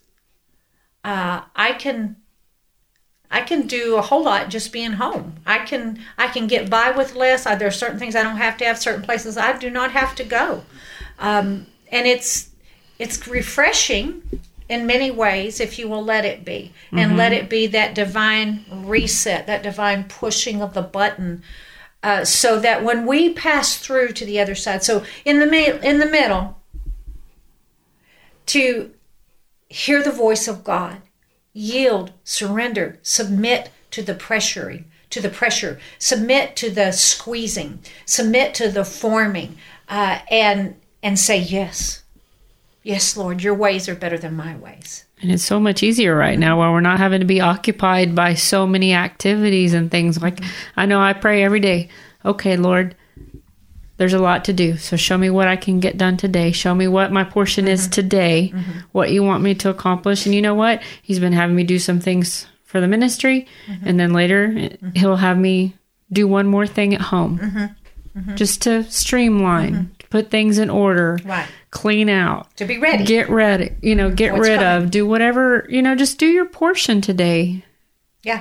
Uh, 1.02 1.42
I 1.56 1.72
can 1.72 2.16
I 3.30 3.42
can 3.42 3.66
do 3.66 3.96
a 3.96 4.02
whole 4.02 4.24
lot 4.24 4.48
just 4.48 4.72
being 4.72 4.92
home. 4.92 5.34
I 5.44 5.58
can 5.58 6.00
I 6.16 6.28
can 6.28 6.46
get 6.46 6.70
by 6.70 6.90
with 6.90 7.14
less. 7.14 7.46
I, 7.46 7.54
there 7.54 7.68
are 7.68 7.72
certain 7.72 7.98
things 7.98 8.16
I 8.16 8.22
don't 8.22 8.36
have 8.36 8.56
to 8.58 8.64
have. 8.64 8.78
Certain 8.78 9.02
places 9.02 9.36
I 9.36 9.56
do 9.56 9.70
not 9.70 9.92
have 9.92 10.14
to 10.16 10.24
go, 10.24 10.64
um, 11.18 11.66
and 11.92 12.06
it's 12.06 12.50
it's 12.98 13.28
refreshing 13.28 14.22
in 14.68 14.86
many 14.86 15.10
ways 15.10 15.60
if 15.60 15.78
you 15.78 15.88
will 15.88 16.04
let 16.04 16.24
it 16.24 16.44
be 16.44 16.72
and 16.92 17.16
let 17.16 17.32
it 17.32 17.48
be 17.48 17.66
that 17.68 17.94
divine 17.94 18.64
reset, 18.70 19.46
that 19.46 19.62
divine 19.62 20.04
pushing 20.04 20.60
of 20.60 20.74
the 20.74 20.82
button, 20.82 21.42
uh, 22.02 22.22
so 22.24 22.58
that 22.60 22.84
when 22.84 23.06
we 23.06 23.32
pass 23.32 23.78
through 23.78 24.08
to 24.12 24.26
the 24.26 24.38
other 24.38 24.54
side, 24.54 24.82
so 24.82 25.04
in 25.24 25.38
the 25.38 25.46
mi- 25.46 25.78
in 25.82 25.98
the 25.98 26.06
middle, 26.06 26.60
to 28.46 28.90
hear 29.68 30.02
the 30.02 30.12
voice 30.12 30.48
of 30.48 30.64
God 30.64 31.02
yield, 31.58 32.12
surrender, 32.22 32.98
submit 33.02 33.70
to 33.90 34.02
the 34.02 34.14
pressuring, 34.14 34.84
to 35.10 35.20
the 35.20 35.28
pressure, 35.28 35.78
submit 35.98 36.54
to 36.56 36.70
the 36.70 36.92
squeezing, 36.92 37.80
submit 38.04 38.54
to 38.54 38.70
the 38.70 38.84
forming, 38.84 39.56
uh, 39.88 40.20
and 40.30 40.76
and 41.02 41.18
say 41.18 41.38
yes, 41.38 42.02
yes, 42.82 43.16
Lord, 43.16 43.42
your 43.42 43.54
ways 43.54 43.88
are 43.88 43.94
better 43.94 44.18
than 44.18 44.36
my 44.36 44.56
ways. 44.56 45.04
And 45.20 45.32
it's 45.32 45.44
so 45.44 45.58
much 45.58 45.82
easier 45.82 46.14
right 46.16 46.38
now 46.38 46.58
while 46.58 46.72
we're 46.72 46.80
not 46.80 46.98
having 46.98 47.20
to 47.20 47.26
be 47.26 47.40
occupied 47.40 48.14
by 48.14 48.34
so 48.34 48.66
many 48.66 48.94
activities 48.94 49.74
and 49.74 49.90
things. 49.90 50.22
Like, 50.22 50.40
I 50.76 50.86
know 50.86 51.00
I 51.00 51.12
pray 51.12 51.42
every 51.42 51.60
day, 51.60 51.88
okay, 52.24 52.56
Lord, 52.56 52.94
there's 53.98 54.14
a 54.14 54.18
lot 54.18 54.46
to 54.46 54.52
do. 54.52 54.76
So 54.78 54.96
show 54.96 55.18
me 55.18 55.28
what 55.28 55.48
I 55.48 55.56
can 55.56 55.80
get 55.80 55.98
done 55.98 56.16
today. 56.16 56.52
Show 56.52 56.74
me 56.74 56.88
what 56.88 57.12
my 57.12 57.24
portion 57.24 57.68
is 57.68 57.82
mm-hmm. 57.82 57.90
today, 57.90 58.52
mm-hmm. 58.54 58.78
what 58.92 59.10
you 59.10 59.22
want 59.22 59.42
me 59.42 59.54
to 59.56 59.68
accomplish. 59.70 60.24
And 60.24 60.34
you 60.34 60.40
know 60.40 60.54
what? 60.54 60.82
He's 61.02 61.18
been 61.20 61.32
having 61.32 61.54
me 61.54 61.64
do 61.64 61.78
some 61.78 62.00
things 62.00 62.46
for 62.64 62.80
the 62.80 62.88
ministry. 62.88 63.46
Mm-hmm. 63.66 63.88
And 63.88 64.00
then 64.00 64.12
later, 64.12 64.70
he'll 64.94 65.16
have 65.16 65.36
me 65.36 65.74
do 66.10 66.26
one 66.26 66.46
more 66.46 66.66
thing 66.66 66.94
at 66.94 67.00
home 67.00 67.74
just 68.34 68.62
to 68.62 68.82
streamline, 68.84 69.94
to 69.98 70.06
put 70.08 70.30
things 70.30 70.58
in 70.58 70.70
order, 70.70 71.18
Right. 71.24 71.46
clean 71.70 72.08
out 72.08 72.56
To 72.56 72.64
be 72.64 72.78
ready. 72.78 73.04
get 73.04 73.28
ready 73.28 73.72
you 73.82 73.94
know 73.94 74.10
get 74.10 74.32
What's 74.32 74.48
rid 74.48 74.58
coming. 74.60 74.84
of 74.84 74.90
do 74.90 75.06
whatever 75.06 75.66
you 75.68 75.82
know 75.82 75.94
just 75.94 76.18
do 76.18 76.26
your 76.26 76.46
portion 76.46 77.00
today 77.00 77.62
yeah. 78.24 78.40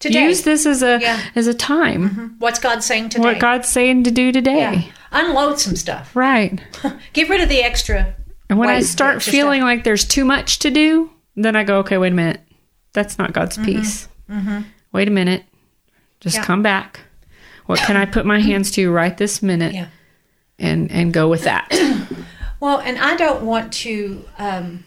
Today. 0.00 0.24
use 0.28 0.42
this 0.42 0.64
as 0.66 0.82
a 0.82 0.98
Yeah. 1.00 1.20
as 1.34 1.46
a 1.46 1.54
time 1.54 2.36
What's 2.38 2.58
God 2.58 2.82
saying 2.84 3.08
today? 3.10 3.24
what 3.24 3.38
god's 3.40 3.68
saying 3.68 4.04
to 4.04 4.10
do 4.10 4.30
today 4.32 4.58
yeah. 4.58 4.82
Unload 5.10 5.58
some 5.58 5.74
stuff. 5.76 6.14
right 6.14 6.60
Get 7.12 7.28
rid 7.28 7.40
of 7.40 7.48
the 7.48 7.62
extra. 7.62 8.14
and 8.50 8.58
when 8.58 8.68
i 8.68 8.80
start 8.80 9.22
feeling 9.22 9.62
like 9.62 9.84
there's 9.84 10.04
too 10.04 10.24
much 10.24 10.58
to 10.60 10.70
do 10.70 11.10
then 11.36 11.56
i 11.56 11.64
go 11.64 11.78
okay 11.78 11.98
wait 11.98 12.12
a 12.12 12.14
minute 12.14 12.40
that's 12.92 13.18
not 13.18 13.32
god's 13.32 13.56
peace 13.58 14.08
wait 14.92 15.08
a 15.08 15.10
minute 15.10 15.42
just 16.20 16.36
Mm-hmm. 16.36 16.42
Yeah. 16.42 16.46
come 16.46 16.62
back 16.62 17.00
what 17.66 17.78
can 17.80 17.96
i 17.96 18.04
put 18.04 18.24
my 18.26 18.38
hands 18.50 18.70
to 18.72 18.90
right 18.90 19.16
this 19.16 19.42
minute 19.42 19.74
Yeah. 19.74 19.88
and 20.58 20.90
and 20.90 21.12
go 21.12 21.28
with 21.28 21.44
that 21.44 21.68
Well, 22.60 22.80
and 22.80 22.98
I 22.98 23.14
don't 23.14 23.44
want 23.44 23.72
to. 23.84 24.24
Um, 24.36 24.84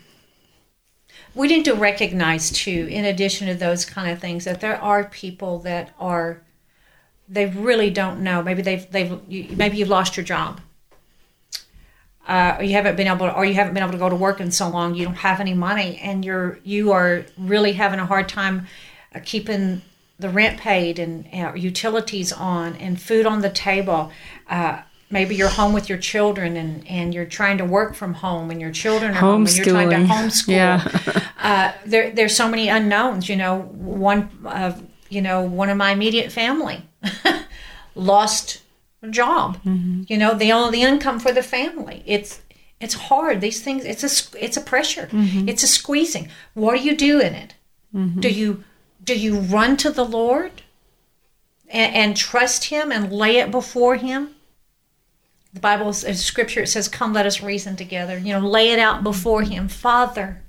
we 1.35 1.47
need 1.47 1.65
to 1.65 1.73
recognize 1.73 2.51
too, 2.51 2.87
in 2.89 3.05
addition 3.05 3.47
to 3.47 3.55
those 3.55 3.85
kind 3.85 4.11
of 4.11 4.19
things, 4.19 4.45
that 4.45 4.59
there 4.61 4.81
are 4.81 5.03
people 5.05 5.59
that 5.59 5.93
are 5.99 6.41
they 7.29 7.45
really 7.45 7.89
don't 7.89 8.21
know. 8.21 8.43
Maybe 8.43 8.61
they've 8.61 8.91
they've 8.91 9.19
you, 9.27 9.55
maybe 9.55 9.77
you've 9.77 9.89
lost 9.89 10.17
your 10.17 10.25
job. 10.25 10.59
uh, 12.27 12.55
or 12.59 12.63
you 12.63 12.73
haven't 12.73 12.95
been 12.95 13.07
able 13.07 13.27
to, 13.27 13.33
or 13.33 13.45
you 13.45 13.53
haven't 13.53 13.73
been 13.73 13.83
able 13.83 13.91
to 13.91 13.97
go 13.97 14.09
to 14.09 14.15
work 14.15 14.39
in 14.39 14.51
so 14.51 14.69
long, 14.69 14.95
you 14.95 15.05
don't 15.05 15.15
have 15.15 15.39
any 15.39 15.53
money, 15.53 15.99
and 16.01 16.23
you're 16.23 16.59
you 16.63 16.91
are 16.91 17.25
really 17.37 17.73
having 17.73 17.99
a 17.99 18.05
hard 18.05 18.29
time 18.29 18.67
uh, 19.15 19.19
keeping 19.23 19.81
the 20.19 20.29
rent 20.29 20.59
paid 20.59 20.99
and 20.99 21.27
uh, 21.33 21.53
utilities 21.55 22.31
on 22.31 22.75
and 22.75 23.01
food 23.01 23.25
on 23.25 23.41
the 23.41 23.49
table. 23.49 24.11
Uh, 24.47 24.81
maybe 25.11 25.35
you're 25.35 25.49
home 25.49 25.73
with 25.73 25.89
your 25.89 25.97
children 25.97 26.57
and, 26.57 26.87
and 26.87 27.13
you're 27.13 27.25
trying 27.25 27.57
to 27.57 27.65
work 27.65 27.93
from 27.93 28.13
home 28.13 28.49
and 28.49 28.61
your 28.61 28.71
children 28.71 29.11
are 29.11 29.19
home 29.19 29.45
and 29.45 29.55
you're 29.55 29.65
trying 29.65 29.89
to 29.89 29.95
homeschool. 29.97 30.47
Yeah. 30.47 31.21
uh, 31.39 31.71
there, 31.85 32.11
there's 32.11 32.35
so 32.35 32.47
many 32.47 32.69
unknowns. 32.69 33.29
You 33.29 33.35
know, 33.35 33.61
one 33.61 34.29
of 34.45 34.83
you 35.09 35.21
know 35.21 35.43
one 35.43 35.69
of 35.69 35.77
my 35.77 35.91
immediate 35.91 36.31
family 36.31 36.87
lost 37.95 38.61
a 39.01 39.09
job. 39.09 39.57
Mm-hmm. 39.63 40.03
You 40.07 40.17
know, 40.17 40.33
the 40.33 40.51
only 40.51 40.79
the 40.79 40.83
income 40.83 41.19
for 41.19 41.31
the 41.31 41.43
family. 41.43 42.03
It's 42.05 42.41
it's 42.79 42.95
hard. 42.95 43.41
These 43.41 43.61
things. 43.61 43.85
It's 43.85 44.03
a 44.03 44.43
it's 44.43 44.57
a 44.57 44.61
pressure. 44.61 45.07
Mm-hmm. 45.11 45.49
It's 45.49 45.63
a 45.63 45.67
squeezing. 45.67 46.29
What 46.53 46.77
do 46.77 46.83
you 46.83 46.95
do 46.95 47.19
in 47.19 47.33
it? 47.33 47.53
Mm-hmm. 47.93 48.19
Do 48.19 48.29
you 48.29 48.63
do 49.03 49.17
you 49.17 49.39
run 49.39 49.77
to 49.77 49.89
the 49.89 50.05
Lord 50.05 50.61
and, 51.69 51.95
and 51.95 52.17
trust 52.17 52.65
Him 52.65 52.91
and 52.91 53.11
lay 53.11 53.37
it 53.37 53.51
before 53.51 53.95
Him? 53.95 54.35
The 55.53 55.59
Bible, 55.59 55.91
Scripture, 55.93 56.61
it 56.61 56.67
says, 56.67 56.87
"Come, 56.87 57.13
let 57.13 57.25
us 57.25 57.41
reason 57.41 57.75
together." 57.75 58.17
You 58.17 58.33
know, 58.33 58.47
lay 58.47 58.71
it 58.71 58.79
out 58.79 59.03
before 59.03 59.41
Him, 59.41 59.67
Father. 59.67 60.41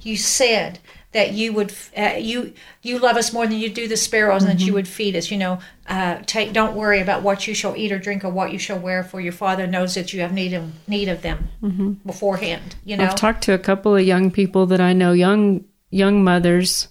You 0.00 0.16
said 0.16 0.78
that 1.12 1.32
you 1.32 1.52
would 1.52 1.72
uh, 1.96 2.14
you 2.18 2.52
you 2.82 2.98
love 2.98 3.16
us 3.16 3.32
more 3.32 3.46
than 3.46 3.58
you 3.58 3.70
do 3.70 3.88
the 3.88 3.96
sparrows, 3.96 4.44
and 4.44 4.52
that 4.52 4.64
you 4.64 4.72
would 4.74 4.86
feed 4.86 5.16
us. 5.16 5.30
You 5.30 5.38
know, 5.38 5.58
uh, 5.88 6.18
take 6.26 6.52
don't 6.52 6.74
worry 6.74 7.00
about 7.00 7.22
what 7.22 7.46
you 7.46 7.54
shall 7.54 7.76
eat 7.76 7.92
or 7.92 7.98
drink 7.98 8.24
or 8.24 8.30
what 8.30 8.52
you 8.52 8.58
shall 8.58 8.78
wear, 8.78 9.02
for 9.02 9.20
your 9.20 9.32
Father 9.32 9.66
knows 9.66 9.94
that 9.94 10.12
you 10.12 10.20
have 10.20 10.32
need 10.32 10.52
of 10.52 10.88
need 10.88 11.08
of 11.08 11.22
them 11.22 11.98
beforehand. 12.04 12.76
You 12.84 12.96
know, 12.96 13.04
I've 13.04 13.14
talked 13.14 13.42
to 13.44 13.52
a 13.52 13.58
couple 13.58 13.96
of 13.96 14.02
young 14.02 14.30
people 14.30 14.66
that 14.66 14.80
I 14.80 14.92
know, 14.92 15.12
young 15.12 15.64
young 15.90 16.22
mothers 16.22 16.88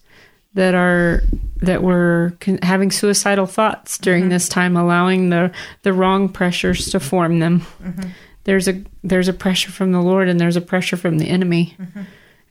that 0.54 0.74
are 0.74 1.24
that 1.66 1.84
were 1.84 2.34
con- 2.40 2.60
having 2.64 2.92
suicidal 2.92 3.46
thoughts 3.46 3.98
during 3.98 4.24
Mm-hmm. 4.24 4.30
this 4.32 4.50
time, 4.50 4.76
allowing 4.78 5.30
the 5.30 5.52
the 5.84 5.94
wrong 5.94 6.30
pressures 6.30 6.90
to 6.92 7.00
form 7.00 7.40
them. 7.40 7.62
Mm-hmm. 7.84 8.10
There's 8.46 8.68
a 8.68 8.84
there's 9.04 9.28
a 9.28 9.34
pressure 9.34 9.72
from 9.72 9.92
the 9.92 10.02
Lord 10.02 10.30
and 10.30 10.40
there's 10.40 10.56
a 10.56 10.62
pressure 10.62 10.98
from 10.98 11.18
the 11.18 11.26
enemy, 11.28 11.76
Mm-hmm. 11.80 12.02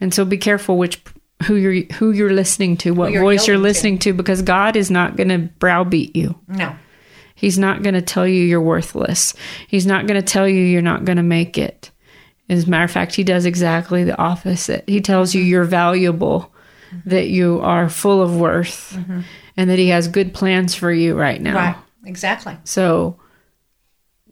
and 0.00 0.12
so 0.14 0.24
be 0.24 0.38
careful 0.38 0.76
which 0.76 1.02
who 1.46 1.56
you're 1.56 1.84
who 1.94 2.12
you're 2.12 2.32
listening 2.32 2.76
to, 2.78 2.92
what 2.92 3.12
you're 3.12 3.22
voice 3.22 3.46
you're 3.46 3.54
yielding 3.56 3.62
to. 3.64 3.68
listening 3.68 3.98
to, 4.00 4.12
because 4.12 4.42
God 4.42 4.76
is 4.76 4.90
not 4.90 5.16
going 5.16 5.28
to 5.30 5.38
browbeat 5.38 6.14
you. 6.16 6.38
no, 6.48 6.74
He's 7.34 7.58
not 7.58 7.82
going 7.82 7.94
to 7.94 8.02
tell 8.02 8.26
you 8.26 8.42
you're 8.44 8.60
worthless. 8.60 9.34
He's 9.66 9.86
not 9.86 10.06
going 10.06 10.20
to 10.20 10.26
tell 10.26 10.48
you 10.48 10.62
you're 10.62 10.82
not 10.82 11.04
going 11.04 11.16
to 11.16 11.22
make 11.24 11.58
it. 11.58 11.90
As 12.48 12.64
a 12.66 12.70
matter 12.70 12.84
of 12.84 12.90
fact, 12.90 13.14
he 13.14 13.24
does 13.24 13.44
exactly 13.46 14.04
the 14.04 14.16
opposite. 14.18 14.84
He 14.88 15.00
tells 15.00 15.34
you 15.34 15.42
you're 15.42 15.64
valuable, 15.64 16.53
that 17.06 17.28
you 17.28 17.60
are 17.60 17.88
full 17.88 18.22
of 18.22 18.36
worth, 18.36 18.94
mm-hmm. 18.96 19.20
and 19.56 19.70
that 19.70 19.78
he 19.78 19.88
has 19.88 20.08
good 20.08 20.34
plans 20.34 20.74
for 20.74 20.92
you 20.92 21.18
right 21.18 21.40
now. 21.40 21.54
right, 21.54 21.76
exactly. 22.04 22.56
So 22.64 23.18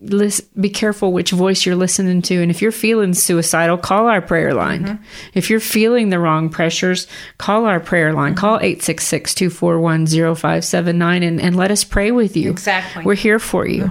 listen, 0.02 0.46
be 0.60 0.68
careful 0.68 1.12
which 1.12 1.30
voice 1.30 1.64
you're 1.64 1.76
listening 1.76 2.22
to. 2.22 2.42
And 2.42 2.50
if 2.50 2.60
you're 2.60 2.72
feeling 2.72 3.14
suicidal, 3.14 3.78
call 3.78 4.08
our 4.08 4.20
prayer 4.20 4.52
line. 4.52 4.84
Mm-hmm. 4.84 5.04
If 5.34 5.48
you're 5.48 5.60
feeling 5.60 6.10
the 6.10 6.18
wrong 6.18 6.48
pressures, 6.48 7.06
call 7.38 7.64
our 7.66 7.80
prayer 7.80 8.12
line. 8.12 8.34
Call 8.34 8.56
mm-hmm. 8.56 8.64
866 8.64 9.34
241 9.34 10.06
0579 10.06 11.22
and 11.22 11.40
and 11.40 11.56
let 11.56 11.70
us 11.70 11.84
pray 11.84 12.10
with 12.10 12.36
you. 12.36 12.50
Exactly. 12.50 13.04
We're 13.04 13.14
here 13.14 13.38
for 13.38 13.66
you. 13.66 13.90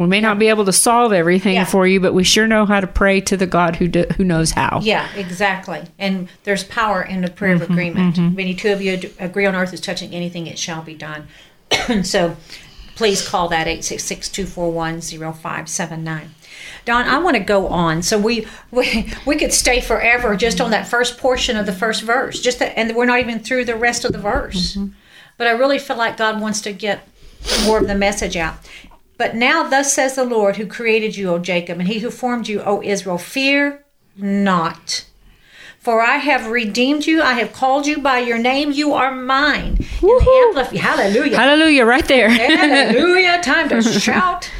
We 0.00 0.06
may 0.06 0.20
not 0.22 0.38
be 0.38 0.48
able 0.48 0.64
to 0.64 0.72
solve 0.72 1.12
everything 1.12 1.56
Yeah. 1.56 1.66
for 1.66 1.86
you, 1.86 2.00
but 2.00 2.14
we 2.14 2.24
sure 2.24 2.46
know 2.46 2.64
how 2.64 2.80
to 2.80 2.86
pray 2.86 3.20
to 3.20 3.36
the 3.36 3.46
God 3.46 3.76
who 3.76 3.86
do, 3.86 4.06
who 4.16 4.24
knows 4.24 4.52
how. 4.52 4.80
Yeah, 4.82 5.06
exactly. 5.14 5.82
And 5.98 6.30
there's 6.44 6.64
power 6.64 7.02
in 7.02 7.20
the 7.20 7.28
prayer 7.28 7.52
of 7.52 7.60
mm-hmm, 7.60 7.72
agreement. 7.72 8.16
Mm-hmm. 8.16 8.32
If 8.32 8.38
any 8.38 8.54
two 8.54 8.72
of 8.72 8.80
you 8.80 8.98
agree 9.18 9.44
on 9.44 9.54
earth 9.54 9.74
is 9.74 9.80
touching 9.80 10.14
anything, 10.14 10.46
it 10.46 10.58
shall 10.58 10.80
be 10.80 10.94
done. 10.94 11.28
so 12.02 12.34
please 12.94 13.28
call 13.28 13.48
that 13.48 13.66
866-241-0579. 13.66 16.28
Don, 16.86 17.06
I 17.06 17.18
want 17.18 17.36
to 17.36 17.42
go 17.42 17.68
on. 17.68 18.02
So 18.02 18.18
we, 18.18 18.46
we 18.70 19.12
we 19.26 19.36
could 19.36 19.52
stay 19.52 19.82
forever 19.82 20.34
just 20.34 20.62
on 20.62 20.70
that 20.70 20.88
first 20.88 21.18
portion 21.18 21.58
of 21.58 21.66
the 21.66 21.74
first 21.74 22.04
verse. 22.04 22.40
Just 22.40 22.58
that, 22.60 22.72
and 22.78 22.96
we're 22.96 23.04
not 23.04 23.20
even 23.20 23.38
through 23.38 23.66
the 23.66 23.76
rest 23.76 24.06
of 24.06 24.12
the 24.12 24.18
verse. 24.18 24.76
Mm-hmm. 24.76 24.94
But 25.36 25.46
I 25.46 25.50
really 25.50 25.78
feel 25.78 25.96
like 25.96 26.16
God 26.16 26.40
wants 26.40 26.62
to 26.62 26.72
get 26.72 27.06
more 27.64 27.78
of 27.78 27.86
the 27.86 27.94
message 27.94 28.36
out. 28.36 28.56
But 29.20 29.36
now, 29.36 29.68
thus 29.68 29.92
says 29.92 30.14
the 30.14 30.24
Lord, 30.24 30.56
who 30.56 30.66
created 30.66 31.14
you, 31.14 31.28
O 31.28 31.38
Jacob, 31.38 31.78
and 31.78 31.86
he 31.86 31.98
who 31.98 32.10
formed 32.10 32.48
you, 32.48 32.62
O 32.62 32.82
Israel, 32.82 33.18
fear 33.18 33.84
not. 34.16 35.04
For 35.78 36.00
I 36.00 36.16
have 36.16 36.46
redeemed 36.46 37.04
you. 37.04 37.20
I 37.20 37.34
have 37.34 37.52
called 37.52 37.86
you 37.86 38.00
by 38.00 38.20
your 38.20 38.38
name. 38.38 38.72
You 38.72 38.94
are 38.94 39.14
mine. 39.14 39.76
In 40.00 40.08
the 40.08 40.62
Ampli- 40.64 40.78
hallelujah. 40.78 41.36
Hallelujah, 41.36 41.84
right 41.84 42.08
there. 42.08 42.30
Hallelujah. 42.30 43.40
Time 43.44 43.68
to 43.68 43.82
shout. 43.82 44.50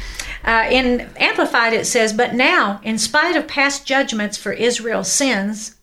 Uh, 0.45 0.67
in 0.69 1.09
Amplified, 1.17 1.73
it 1.73 1.87
says, 1.87 2.13
But 2.13 2.35
now, 2.35 2.81
in 2.83 2.99
spite 2.99 3.35
of 3.35 3.47
past 3.47 3.87
judgments 3.87 4.37
for 4.37 4.53
Israel's 4.53 5.11
sins, 5.11 5.75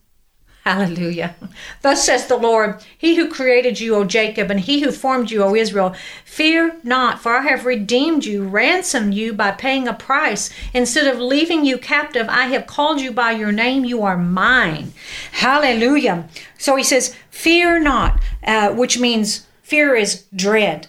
hallelujah. 0.64 1.34
Thus 1.82 2.04
says 2.04 2.26
the 2.26 2.36
Lord, 2.36 2.82
He 2.96 3.16
who 3.16 3.30
created 3.30 3.80
you, 3.80 3.94
O 3.94 4.04
Jacob, 4.04 4.50
and 4.50 4.60
He 4.60 4.80
who 4.80 4.92
formed 4.92 5.30
you, 5.30 5.42
O 5.42 5.54
Israel, 5.54 5.94
fear 6.24 6.76
not, 6.82 7.20
for 7.20 7.36
I 7.36 7.42
have 7.42 7.64
redeemed 7.66 8.24
you, 8.24 8.44
ransomed 8.46 9.14
you 9.14 9.32
by 9.32 9.52
paying 9.52 9.88
a 9.88 9.94
price. 9.94 10.50
Instead 10.74 11.06
of 11.06 11.20
leaving 11.20 11.64
you 11.64 11.78
captive, 11.78 12.26
I 12.28 12.46
have 12.46 12.66
called 12.66 13.00
you 13.00 13.12
by 13.12 13.32
your 13.32 13.52
name. 13.52 13.84
You 13.84 14.02
are 14.02 14.18
mine. 14.18 14.92
Hallelujah. 15.32 16.28
So 16.58 16.76
he 16.76 16.84
says, 16.84 17.16
Fear 17.30 17.80
not, 17.80 18.20
uh, 18.44 18.72
which 18.72 18.98
means 18.98 19.46
fear 19.62 19.94
is 19.94 20.24
dread. 20.34 20.88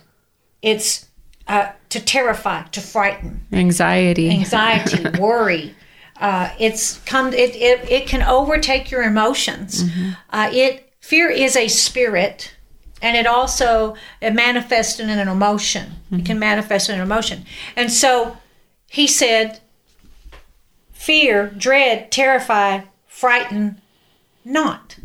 It's 0.62 1.06
uh, 1.48 1.72
to 1.90 2.00
terrify, 2.00 2.64
to 2.64 2.82
frighten, 2.82 3.46
Anxiety. 3.52 4.30
anxiety, 4.30 5.20
worry. 5.20 5.76
Uh, 6.20 6.52
it's 6.60 6.98
come. 7.06 7.34
It, 7.34 7.56
it 7.56 7.90
it 7.90 8.08
can 8.08 8.22
overtake 8.22 8.92
your 8.92 9.04
emotions. 9.04 9.84
Uh, 10.30 10.50
it 10.54 10.92
fear 11.00 11.30
is 11.30 11.56
a 11.56 11.70
spirit, 11.70 12.56
and 13.02 13.16
it 13.16 13.26
also 13.26 13.96
it 14.22 14.34
manifests 14.34 15.00
in 15.00 15.10
an 15.10 15.28
emotion. 15.28 15.94
It 16.12 16.26
can 16.26 16.38
manifest 16.38 16.90
in 16.90 16.96
an 16.96 17.02
emotion, 17.02 17.46
and 17.76 17.90
so 17.92 18.38
he 18.88 19.08
said, 19.08 19.62
"Fear, 20.92 21.48
dread, 21.58 22.12
terrify, 22.12 22.82
frighten, 23.08 23.82
not." 24.44 24.98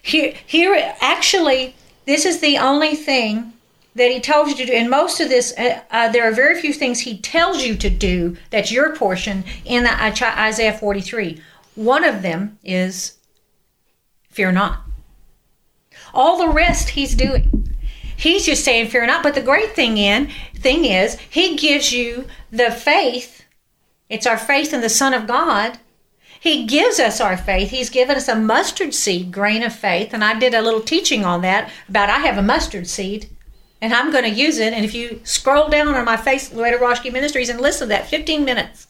Here, 0.00 0.34
here, 0.46 0.94
actually, 1.00 1.74
this 2.04 2.24
is 2.24 2.38
the 2.38 2.56
only 2.58 2.94
thing 2.94 3.54
that 3.96 4.10
he 4.10 4.20
tells 4.20 4.50
you 4.50 4.54
to 4.56 4.66
do. 4.66 4.72
And 4.72 4.90
most 4.90 5.20
of 5.20 5.28
this, 5.28 5.52
uh, 5.58 5.80
uh, 5.90 6.08
there 6.10 6.28
are 6.28 6.32
very 6.32 6.60
few 6.60 6.72
things 6.72 7.00
he 7.00 7.18
tells 7.18 7.64
you 7.64 7.74
to 7.76 7.90
do 7.90 8.36
that's 8.50 8.70
your 8.70 8.94
portion 8.94 9.42
in 9.64 9.86
Isaiah 9.86 10.76
43. 10.76 11.42
One 11.74 12.04
of 12.04 12.22
them 12.22 12.58
is 12.62 13.16
fear 14.30 14.52
not. 14.52 14.82
All 16.14 16.38
the 16.38 16.52
rest 16.52 16.90
he's 16.90 17.14
doing. 17.14 17.74
He's 18.16 18.46
just 18.46 18.64
saying 18.64 18.88
fear 18.88 19.06
not. 19.06 19.22
But 19.22 19.34
the 19.34 19.42
great 19.42 19.74
thing 19.74 19.98
in 19.98 20.30
thing 20.54 20.84
is 20.84 21.18
he 21.18 21.56
gives 21.56 21.92
you 21.92 22.26
the 22.50 22.70
faith. 22.70 23.44
It's 24.08 24.26
our 24.26 24.38
faith 24.38 24.72
in 24.72 24.82
the 24.82 24.88
Son 24.88 25.14
of 25.14 25.26
God. 25.26 25.78
He 26.38 26.66
gives 26.66 27.00
us 27.00 27.20
our 27.20 27.36
faith. 27.36 27.70
He's 27.70 27.90
given 27.90 28.16
us 28.16 28.28
a 28.28 28.36
mustard 28.36 28.94
seed 28.94 29.32
grain 29.32 29.62
of 29.62 29.74
faith. 29.74 30.12
And 30.12 30.22
I 30.22 30.38
did 30.38 30.54
a 30.54 30.62
little 30.62 30.82
teaching 30.82 31.24
on 31.24 31.42
that 31.42 31.70
about 31.88 32.10
I 32.10 32.18
have 32.18 32.38
a 32.38 32.42
mustard 32.42 32.86
seed 32.86 33.28
and 33.86 33.94
I'm 33.94 34.10
going 34.10 34.24
to 34.24 34.30
use 34.30 34.58
it. 34.58 34.72
And 34.72 34.84
if 34.84 34.94
you 34.94 35.20
scroll 35.22 35.68
down 35.68 35.94
on 35.94 36.04
my 36.04 36.16
face, 36.16 36.50
Louada 36.50 36.76
Roshke 36.76 37.12
Ministries, 37.12 37.48
and 37.48 37.60
listen 37.60 37.86
to 37.86 37.94
that 37.94 38.08
15 38.08 38.44
minutes, 38.44 38.88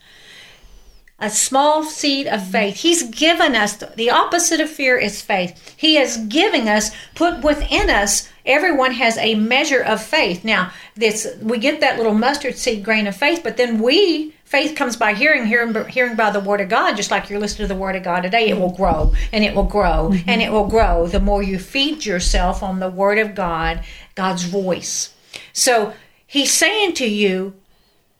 a 1.18 1.28
small 1.28 1.82
seed 1.82 2.26
of 2.26 2.46
faith. 2.46 2.76
He's 2.76 3.02
given 3.10 3.54
us 3.54 3.76
the 3.76 4.08
opposite 4.08 4.58
of 4.58 4.70
fear 4.70 4.96
is 4.96 5.20
faith. 5.20 5.74
He 5.76 5.98
is 5.98 6.16
giving 6.16 6.66
us, 6.66 6.92
put 7.14 7.42
within 7.44 7.90
us. 7.90 8.30
Everyone 8.46 8.92
has 8.92 9.18
a 9.18 9.34
measure 9.34 9.82
of 9.82 10.02
faith. 10.02 10.44
Now, 10.44 10.72
this 10.94 11.26
we 11.42 11.58
get 11.58 11.80
that 11.80 11.98
little 11.98 12.14
mustard 12.14 12.56
seed 12.56 12.82
grain 12.82 13.06
of 13.06 13.14
faith, 13.14 13.42
but 13.44 13.58
then 13.58 13.82
we 13.82 14.32
faith 14.44 14.76
comes 14.76 14.96
by 14.96 15.12
hearing, 15.12 15.44
hearing, 15.44 15.74
hearing 15.88 16.16
by 16.16 16.30
the 16.30 16.40
word 16.40 16.62
of 16.62 16.70
God. 16.70 16.96
Just 16.96 17.10
like 17.10 17.28
you're 17.28 17.40
listening 17.40 17.68
to 17.68 17.74
the 17.74 17.80
word 17.80 17.96
of 17.96 18.02
God 18.02 18.20
today, 18.22 18.48
it 18.48 18.58
will 18.58 18.72
grow 18.72 19.12
and 19.32 19.44
it 19.44 19.54
will 19.54 19.64
grow 19.64 20.12
and 20.26 20.40
it 20.40 20.50
will 20.50 20.68
grow. 20.68 21.06
The 21.06 21.20
more 21.20 21.42
you 21.42 21.58
feed 21.58 22.06
yourself 22.06 22.62
on 22.62 22.78
the 22.78 22.88
word 22.88 23.18
of 23.18 23.34
God, 23.34 23.84
God's 24.16 24.42
voice. 24.42 25.14
So 25.52 25.94
He's 26.26 26.52
saying 26.52 26.94
to 26.94 27.06
you, 27.06 27.54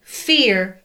fear 0.02 0.80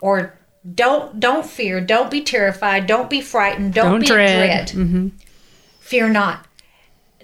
or 0.00 0.38
don't 0.74 1.20
don't 1.20 1.46
fear 1.46 1.80
don't 1.80 2.10
be 2.10 2.20
terrified 2.22 2.88
don't 2.88 3.08
be 3.08 3.20
frightened 3.20 3.72
don't, 3.72 3.84
Don't 3.92 4.00
be 4.00 4.06
dread. 4.06 4.66
dread, 4.66 4.86
mm-hmm. 4.86 5.08
fear 5.78 6.08
not 6.08 6.44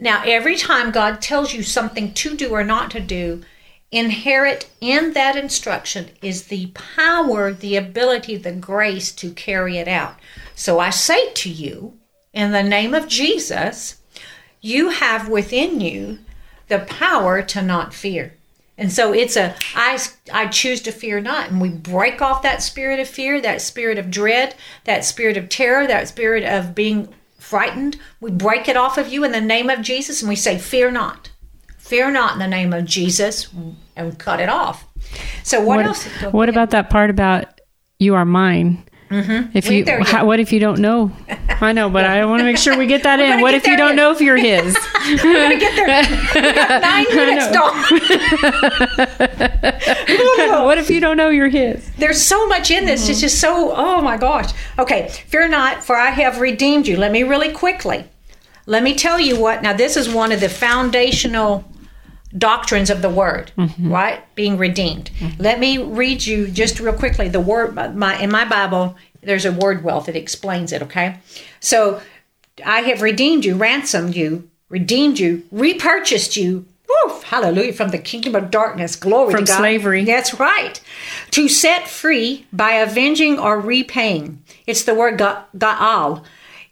now 0.00 0.22
every 0.24 0.54
time 0.54 0.92
god 0.92 1.20
tells 1.20 1.52
you 1.52 1.60
something 1.64 2.14
to 2.14 2.36
do 2.36 2.50
or 2.50 2.62
not 2.62 2.88
to 2.92 3.00
do 3.00 3.42
inherent 3.92 4.68
in 4.80 5.12
that 5.12 5.36
instruction 5.36 6.08
is 6.22 6.44
the 6.46 6.68
power, 6.68 7.52
the 7.52 7.76
ability, 7.76 8.36
the 8.36 8.52
grace 8.52 9.12
to 9.12 9.30
carry 9.32 9.76
it 9.76 9.86
out. 9.86 10.16
So 10.54 10.80
I 10.80 10.88
say 10.90 11.30
to 11.34 11.50
you, 11.50 11.98
in 12.32 12.52
the 12.52 12.62
name 12.62 12.94
of 12.94 13.06
Jesus, 13.06 13.98
you 14.62 14.88
have 14.88 15.28
within 15.28 15.80
you 15.80 16.18
the 16.72 16.80
power 16.86 17.42
to 17.42 17.62
not 17.62 17.92
fear. 17.92 18.34
And 18.78 18.90
so 18.90 19.12
it's 19.12 19.36
a 19.36 19.54
I 19.76 19.98
I 20.32 20.46
choose 20.46 20.80
to 20.82 20.92
fear 20.92 21.20
not 21.20 21.50
and 21.50 21.60
we 21.60 21.68
break 21.68 22.22
off 22.22 22.42
that 22.42 22.62
spirit 22.62 22.98
of 22.98 23.06
fear, 23.06 23.40
that 23.40 23.60
spirit 23.60 23.98
of 23.98 24.10
dread, 24.10 24.54
that 24.84 25.04
spirit 25.04 25.36
of 25.36 25.48
terror, 25.48 25.86
that 25.86 26.08
spirit 26.08 26.42
of 26.42 26.74
being 26.74 27.12
frightened. 27.38 27.98
We 28.20 28.30
break 28.30 28.68
it 28.68 28.76
off 28.76 28.96
of 28.96 29.12
you 29.12 29.22
in 29.24 29.32
the 29.32 29.40
name 29.40 29.68
of 29.68 29.82
Jesus 29.82 30.22
and 30.22 30.28
we 30.28 30.36
say 30.36 30.58
fear 30.58 30.90
not. 30.90 31.30
Fear 31.76 32.12
not 32.12 32.32
in 32.32 32.38
the 32.38 32.48
name 32.48 32.72
of 32.72 32.86
Jesus 32.86 33.48
and 33.94 34.18
cut 34.18 34.40
it 34.40 34.48
off. 34.48 34.86
So 35.42 35.60
what, 35.60 35.76
what 35.76 35.86
else? 35.86 36.04
What 36.32 36.48
about 36.48 36.70
that 36.70 36.88
part 36.88 37.10
about 37.10 37.60
you 37.98 38.14
are 38.14 38.24
mine? 38.24 38.84
Mm-hmm. 39.12 39.54
If 39.54 39.70
you, 39.70 39.84
how, 40.04 40.24
what 40.24 40.40
if 40.40 40.52
you 40.52 40.58
don't 40.58 40.80
know? 40.80 41.12
I 41.60 41.72
know, 41.72 41.90
but 41.90 42.06
I 42.06 42.24
want 42.24 42.40
to 42.40 42.44
make 42.44 42.56
sure 42.56 42.78
we 42.78 42.86
get 42.86 43.02
that 43.02 43.20
in. 43.20 43.42
What 43.42 43.52
if 43.52 43.66
you 43.66 43.76
don't 43.76 43.90
in. 43.90 43.96
know 43.96 44.10
if 44.10 44.22
you're 44.22 44.38
his? 44.38 44.74
We're 45.06 45.18
gonna 45.18 45.58
get 45.58 45.76
there. 45.76 45.86
Nine 46.80 47.06
minutes, 47.14 47.52
Dawn. 47.52 47.74
what 50.64 50.78
if 50.78 50.88
you 50.88 50.98
don't 50.98 51.18
know 51.18 51.28
you're 51.28 51.50
his? 51.50 51.90
There's 51.98 52.22
so 52.22 52.48
much 52.48 52.70
in 52.70 52.86
this. 52.86 53.06
It's 53.10 53.20
just 53.20 53.38
so, 53.38 53.74
oh 53.76 54.00
my 54.00 54.16
gosh. 54.16 54.50
Okay, 54.78 55.08
fear 55.26 55.46
not, 55.46 55.84
for 55.84 55.94
I 55.96 56.08
have 56.08 56.40
redeemed 56.40 56.86
you. 56.86 56.96
Let 56.96 57.12
me 57.12 57.22
really 57.22 57.52
quickly, 57.52 58.06
let 58.64 58.82
me 58.82 58.94
tell 58.94 59.20
you 59.20 59.38
what. 59.38 59.62
Now, 59.62 59.74
this 59.74 59.98
is 59.98 60.08
one 60.08 60.32
of 60.32 60.40
the 60.40 60.48
foundational 60.48 61.70
doctrines 62.36 62.90
of 62.90 63.02
the 63.02 63.10
word, 63.10 63.52
mm-hmm. 63.56 63.92
right? 63.92 64.22
Being 64.34 64.56
redeemed. 64.56 65.10
Mm-hmm. 65.18 65.42
Let 65.42 65.60
me 65.60 65.78
read 65.78 66.24
you 66.24 66.48
just 66.48 66.80
real 66.80 66.92
quickly 66.92 67.28
the 67.28 67.40
word, 67.40 67.74
my, 67.74 68.18
in 68.18 68.30
my 68.30 68.44
Bible, 68.44 68.96
there's 69.22 69.44
a 69.44 69.52
word 69.52 69.84
wealth 69.84 70.06
that 70.06 70.16
explains 70.16 70.72
it, 70.72 70.82
okay? 70.82 71.18
So, 71.60 72.00
I 72.64 72.80
have 72.82 73.02
redeemed 73.02 73.44
you, 73.44 73.56
ransomed 73.56 74.14
you, 74.14 74.48
redeemed 74.68 75.18
you, 75.18 75.44
repurchased 75.50 76.36
you. 76.36 76.66
Woo, 76.88 77.20
hallelujah, 77.24 77.72
from 77.72 77.90
the 77.90 77.98
kingdom 77.98 78.34
of 78.34 78.50
darkness. 78.50 78.96
Glory 78.96 79.32
From 79.32 79.44
to 79.44 79.50
God. 79.50 79.58
slavery. 79.58 80.04
That's 80.04 80.38
right. 80.38 80.80
To 81.30 81.48
set 81.48 81.88
free 81.88 82.46
by 82.52 82.72
avenging 82.72 83.38
or 83.38 83.58
repaying. 83.58 84.42
It's 84.66 84.84
the 84.84 84.94
word 84.94 85.18
ga- 85.18 85.44
ga'al. 85.56 86.22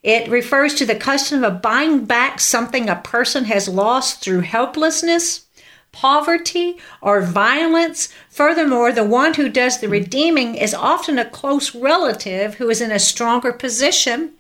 It 0.03 0.31
refers 0.31 0.75
to 0.75 0.87
the 0.87 0.95
custom 0.95 1.45
of 1.45 1.63
buying 1.63 2.05
back 2.05 2.41
something 2.41 2.89
a 2.89 2.97
person 2.97 3.45
has 3.45 3.69
lost 3.69 4.23
through 4.23 4.41
helplessness, 4.41 5.47
poverty, 5.93 6.79
or 7.01 7.21
violence. 7.21 8.09
Furthermore, 8.29 8.93
the 8.93 9.05
one 9.05 9.35
who 9.35 9.49
does 9.49 9.81
the 9.81 9.89
redeeming 9.89 10.55
is 10.55 10.73
often 10.73 11.19
a 11.19 11.29
close 11.29 11.75
relative 11.75 12.55
who 12.55 12.71
is 12.71 12.81
in 12.81 12.93
a 12.93 12.99
stronger 12.99 13.53
position 13.53 14.33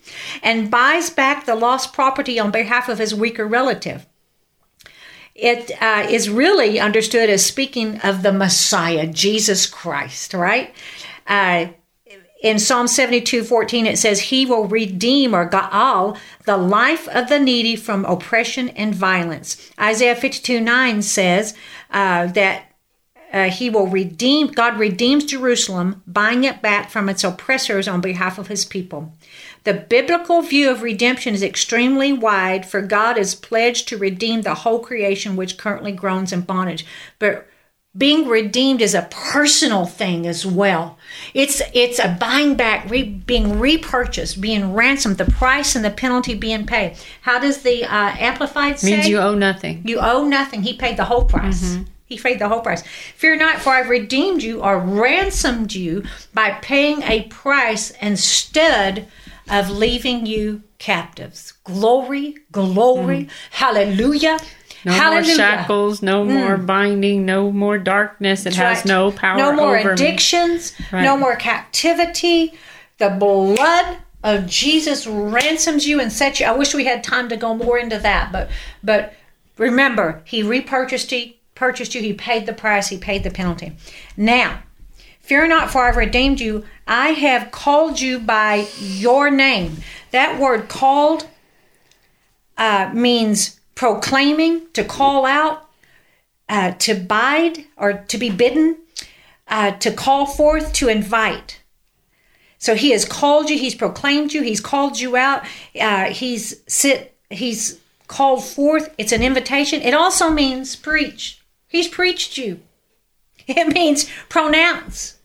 and 0.42 0.71
buys 0.71 1.11
back 1.11 1.47
the 1.47 1.54
lost 1.54 1.92
property 1.92 2.38
on 2.38 2.50
behalf 2.50 2.88
of 2.88 2.99
his 2.99 3.14
weaker 3.14 3.47
relative 3.47 4.07
it 5.40 5.71
uh, 5.80 6.07
is 6.09 6.28
really 6.28 6.78
understood 6.78 7.30
as 7.30 7.45
speaking 7.45 7.99
of 8.00 8.23
the 8.23 8.33
Messiah, 8.33 9.07
Jesus 9.07 9.66
Christ, 9.66 10.35
right? 10.35 10.75
Uh, 11.26 11.69
in 12.40 12.59
Psalm 12.59 12.88
72 12.88 13.44
14, 13.44 13.87
it 13.87 13.99
says, 13.99 14.20
He 14.20 14.47
will 14.47 14.66
redeem 14.66 15.35
or 15.35 15.49
Ga'al 15.49 16.16
the 16.44 16.56
life 16.56 17.06
of 17.09 17.28
the 17.28 17.38
needy 17.38 17.76
from 17.76 18.04
oppression 18.06 18.70
and 18.70 18.94
violence. 18.94 19.70
Isaiah 19.78 20.16
52 20.16 20.61
9 20.61 21.02
says 21.02 21.54
uh, 21.90 22.26
that 22.28 22.64
uh, 23.32 23.50
he 23.50 23.70
will 23.70 23.87
redeem, 23.87 24.49
God 24.49 24.78
redeems 24.78 25.25
Jerusalem, 25.25 26.02
buying 26.06 26.44
it 26.44 26.62
back 26.62 26.90
from 26.90 27.09
its 27.09 27.23
oppressors 27.23 27.87
on 27.87 28.00
behalf 28.00 28.38
of 28.38 28.49
his 28.49 28.64
people. 28.64 29.12
The 29.64 29.75
biblical 29.75 30.42
view 30.42 30.70
of 30.70 30.82
redemption 30.82 31.35
is 31.35 31.42
extremely 31.42 32.12
wide, 32.12 32.66
for 32.66 32.80
God 32.80 33.18
is 33.18 33.35
pledged 33.35 33.87
to 33.88 33.99
redeem 33.99 34.42
the 34.42 34.54
whole 34.54 34.80
creation 34.80 35.37
which 35.37 35.59
currently 35.59 35.92
groans 35.92 36.33
in 36.33 36.40
bondage. 36.40 36.87
But 37.18 37.46
being 37.96 38.29
redeemed 38.29 38.81
is 38.81 38.94
a 38.94 39.09
personal 39.11 39.85
thing 39.85 40.26
as 40.26 40.46
well. 40.46 40.96
It's 41.35 41.61
it's 41.74 41.98
a 41.98 42.16
buying 42.20 42.55
back, 42.55 42.88
re, 42.88 43.03
being 43.03 43.59
repurchased, 43.59 44.40
being 44.40 44.72
ransomed, 44.74 45.18
the 45.18 45.24
price 45.24 45.74
and 45.74 45.85
the 45.85 45.90
penalty 45.90 46.35
being 46.35 46.66
paid. 46.66 46.96
How 47.22 47.40
does 47.40 47.62
the 47.62 47.85
uh, 47.85 48.14
Amplified 48.18 48.79
say? 48.79 48.92
Means 48.92 49.09
you 49.09 49.18
owe 49.18 49.35
nothing. 49.35 49.83
You 49.85 49.98
owe 50.00 50.24
nothing. 50.24 50.62
He 50.62 50.74
paid 50.74 50.96
the 50.96 51.05
whole 51.05 51.24
price. 51.24 51.79
He 52.07 52.18
paid 52.18 52.40
the 52.40 52.48
whole 52.48 52.61
price. 52.61 52.83
Fear 53.16 53.37
not, 53.37 53.61
for 53.61 53.70
I've 53.72 53.88
redeemed 53.88 54.42
you 54.42 54.62
or 54.62 54.79
ransomed 54.81 55.72
you 55.72 56.03
by 56.35 56.50
paying 56.61 57.03
a 57.03 57.22
price 57.24 57.90
instead 58.03 59.07
of 59.48 59.70
leaving 59.70 60.26
you 60.26 60.62
captives. 60.79 61.53
Glory, 61.64 62.37
glory, 62.50 63.29
hallelujah. 63.50 64.38
No 64.85 64.93
hallelujah. 64.93 65.27
more 65.27 65.37
shackles, 65.37 66.03
no 66.03 66.25
more 66.25 66.57
binding, 66.57 67.27
no 67.27 67.51
more 67.51 67.77
darkness. 67.79 68.47
It 68.47 68.55
has 68.57 68.79
Right. 68.79 68.87
no 68.87 69.11
power 69.11 69.37
No 69.38 69.53
more 69.53 69.77
addictions, 69.77 70.73
Right. 70.93 71.03
no 71.03 71.16
more 71.16 71.37
captivity. 71.37 72.55
The 72.99 73.11
blood 73.11 73.99
of 74.23 74.47
Jesus 74.47 75.07
ransoms 75.07 75.87
you 75.87 76.01
and 76.01 76.12
sets 76.12 76.40
you. 76.40 76.47
I 76.47 76.53
wish 76.53 76.75
we 76.75 76.85
had 76.85 77.03
time 77.05 77.29
to 77.31 77.37
go 77.37 77.55
more 77.55 77.79
into 77.79 77.99
that, 77.99 78.33
but 78.33 78.51
but 78.83 79.14
remember, 79.59 80.23
he 80.25 80.43
repurchased 80.43 81.12
you, 81.12 81.33
purchased 81.55 81.95
you, 81.95 82.01
he 82.03 82.12
paid 82.14 82.47
the 82.47 82.53
price, 82.53 82.88
he 82.88 82.97
paid 82.97 83.23
the 83.23 83.31
penalty. 83.31 83.73
Now, 84.16 84.61
fear 85.21 85.47
not, 85.47 85.71
for 85.71 85.85
I've 85.87 85.97
redeemed 85.97 86.40
you. 86.40 86.64
I 86.87 87.11
have 87.11 87.51
called 87.51 88.01
you 88.01 88.19
by 88.19 88.66
your 88.81 89.31
name. 89.31 89.79
That 90.11 90.38
word 90.38 90.69
called 90.69 91.27
uh, 92.59 92.90
means 92.93 93.60
proclaiming, 93.74 94.66
to 94.72 94.85
call 94.85 95.26
out, 95.26 95.68
uh, 96.48 96.72
to 96.72 96.94
bide 96.94 97.64
or 97.76 97.92
to 97.92 98.18
be 98.18 98.30
bidden, 98.30 98.76
uh, 99.48 99.72
to 99.72 99.92
call 99.92 100.26
forth, 100.26 100.72
to 100.74 100.88
invite. 100.88 101.61
So 102.59 102.74
he 102.74 102.90
has 102.90 103.04
called 103.04 103.48
you, 103.48 103.59
he's 103.59 103.74
proclaimed 103.74 104.33
you, 104.33 104.42
he's 104.42 104.61
called 104.61 105.00
you 105.00 105.16
out, 105.16 105.44
uh, 105.80 106.06
he's 106.06 106.61
sit, 106.66 107.16
he's 107.30 107.80
called 108.06 108.44
forth. 108.44 108.92
It's 108.98 109.12
an 109.12 109.22
invitation. 109.22 109.80
It 109.80 109.94
also 109.94 110.30
means 110.30 110.76
preach. 110.76 111.40
He's 111.68 111.88
preached 111.88 112.37
you. 112.37 112.61
It 113.46 113.72
means 113.72 114.09
pronounce. 114.28 115.16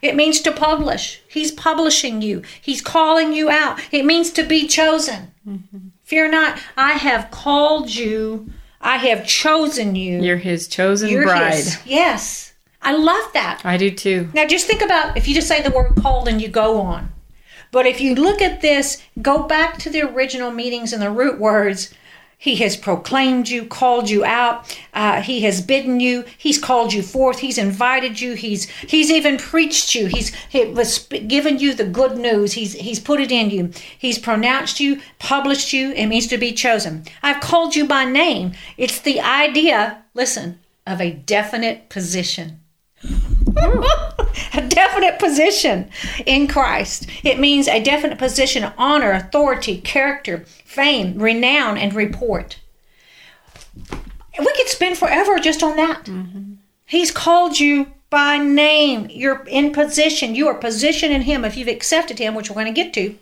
It 0.00 0.14
means 0.14 0.40
to 0.42 0.52
publish. 0.52 1.20
He's 1.26 1.50
publishing 1.50 2.22
you. 2.22 2.42
He's 2.60 2.80
calling 2.80 3.32
you 3.32 3.50
out. 3.50 3.80
It 3.90 4.04
means 4.04 4.30
to 4.32 4.44
be 4.44 4.68
chosen. 4.68 5.32
Fear 6.08 6.30
not. 6.30 6.58
I 6.74 6.92
have 6.92 7.30
called 7.30 7.94
you. 7.94 8.48
I 8.80 8.96
have 8.96 9.26
chosen 9.26 9.94
you. 9.94 10.22
You're 10.22 10.38
his 10.38 10.66
chosen 10.66 11.10
You're 11.10 11.24
bride. 11.24 11.52
his. 11.52 11.78
Yes. 11.84 12.54
I 12.80 12.96
love 12.96 13.30
that. 13.34 13.60
I 13.62 13.76
do 13.76 13.90
too. 13.90 14.30
Now 14.32 14.46
just 14.46 14.66
think 14.66 14.80
about 14.80 15.18
if 15.18 15.28
you 15.28 15.34
just 15.34 15.48
say 15.48 15.60
the 15.60 15.70
word 15.70 15.96
called 15.96 16.26
and 16.26 16.40
you 16.40 16.48
go 16.48 16.80
on. 16.80 17.12
But 17.70 17.84
if 17.84 18.00
you 18.00 18.14
look 18.14 18.40
at 18.40 18.62
this, 18.62 19.02
go 19.20 19.42
back 19.42 19.76
to 19.80 19.90
the 19.90 20.00
original 20.00 20.50
meanings 20.50 20.94
and 20.94 21.02
the 21.02 21.10
root 21.10 21.38
words. 21.38 21.92
He 22.40 22.54
has 22.56 22.76
proclaimed 22.76 23.48
you, 23.48 23.64
called 23.64 24.08
you 24.08 24.24
out. 24.24 24.78
Uh, 24.94 25.20
he 25.20 25.40
has 25.40 25.60
bidden 25.60 25.98
you. 25.98 26.24
He's 26.38 26.56
called 26.56 26.92
you 26.92 27.02
forth. 27.02 27.40
He's 27.40 27.58
invited 27.58 28.20
you. 28.20 28.34
He's 28.34 28.68
he's 28.68 29.10
even 29.10 29.38
preached 29.38 29.96
you. 29.96 30.06
He's 30.06 30.32
he 30.48 30.64
was 30.66 31.00
given 31.08 31.58
you 31.58 31.74
the 31.74 31.84
good 31.84 32.16
news. 32.16 32.52
He's 32.52 32.74
he's 32.74 33.00
put 33.00 33.20
it 33.20 33.32
in 33.32 33.50
you. 33.50 33.72
He's 33.98 34.20
pronounced 34.20 34.78
you, 34.78 35.00
published 35.18 35.72
you. 35.72 35.90
It 35.92 36.06
means 36.06 36.28
to 36.28 36.38
be 36.38 36.52
chosen. 36.52 37.04
I've 37.24 37.40
called 37.40 37.74
you 37.74 37.86
by 37.88 38.04
name. 38.04 38.52
It's 38.76 39.00
the 39.00 39.20
idea. 39.20 40.04
Listen 40.14 40.60
of 40.86 41.00
a 41.00 41.10
definite 41.12 41.90
position 41.90 42.60
a 44.54 44.66
definite 44.66 45.18
position 45.18 45.90
in 46.26 46.46
Christ. 46.48 47.08
It 47.24 47.38
means 47.38 47.68
a 47.68 47.82
definite 47.82 48.18
position 48.18 48.64
of 48.64 48.72
honor, 48.78 49.12
authority, 49.12 49.80
character, 49.80 50.44
fame, 50.64 51.18
renown, 51.18 51.76
and 51.78 51.94
report. 51.94 52.58
We 54.38 54.52
could 54.56 54.68
spend 54.68 54.96
forever 54.98 55.38
just 55.38 55.62
on 55.62 55.76
that. 55.76 56.04
Mm-hmm. 56.04 56.54
He's 56.86 57.10
called 57.10 57.58
you 57.58 57.88
by 58.10 58.38
name. 58.38 59.08
You're 59.10 59.44
in 59.48 59.72
position. 59.72 60.34
You 60.34 60.48
are 60.48 60.54
positioned 60.54 61.12
in 61.12 61.22
Him 61.22 61.44
if 61.44 61.56
you've 61.56 61.68
accepted 61.68 62.18
Him, 62.18 62.34
which 62.34 62.48
we're 62.48 62.54
going 62.54 62.72
to 62.72 62.72
get 62.72 62.92
to, 62.94 63.16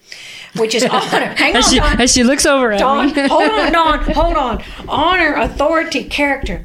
which 0.57 0.75
is 0.75 0.85
honor. 0.85 1.01
Hang 1.37 1.53
on, 1.53 1.57
As 1.57 1.71
she, 1.71 1.79
Don. 1.79 2.01
as 2.01 2.12
she 2.12 2.23
looks 2.23 2.47
over 2.47 2.73
at 2.73 2.81
Dawn, 2.81 3.07
me. 3.07 3.27
hold 3.29 3.51
on, 3.51 3.73
Dawn, 3.73 3.99
hold 4.12 4.37
on. 4.37 4.62
Honor, 4.88 5.35
authority, 5.37 6.05
character. 6.05 6.64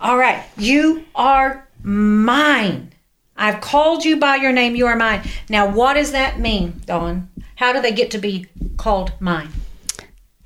All 0.00 0.16
right, 0.18 0.42
you 0.56 1.04
are 1.14 1.68
mine. 1.82 2.90
I've 3.36 3.60
called 3.60 4.04
you 4.04 4.16
by 4.16 4.36
your 4.36 4.52
name. 4.52 4.76
You 4.76 4.86
are 4.86 4.96
mine. 4.96 5.22
Now, 5.48 5.70
what 5.70 5.94
does 5.94 6.12
that 6.12 6.38
mean, 6.38 6.82
Dawn? 6.86 7.28
How 7.56 7.72
do 7.72 7.80
they 7.80 7.92
get 7.92 8.10
to 8.12 8.18
be 8.18 8.46
called 8.76 9.12
mine? 9.20 9.48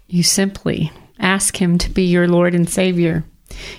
You 0.06 0.22
simply 0.22 0.90
ask 1.18 1.60
him 1.60 1.78
to 1.78 1.90
be 1.90 2.04
your 2.04 2.28
Lord 2.28 2.54
and 2.54 2.68
Savior. 2.68 3.24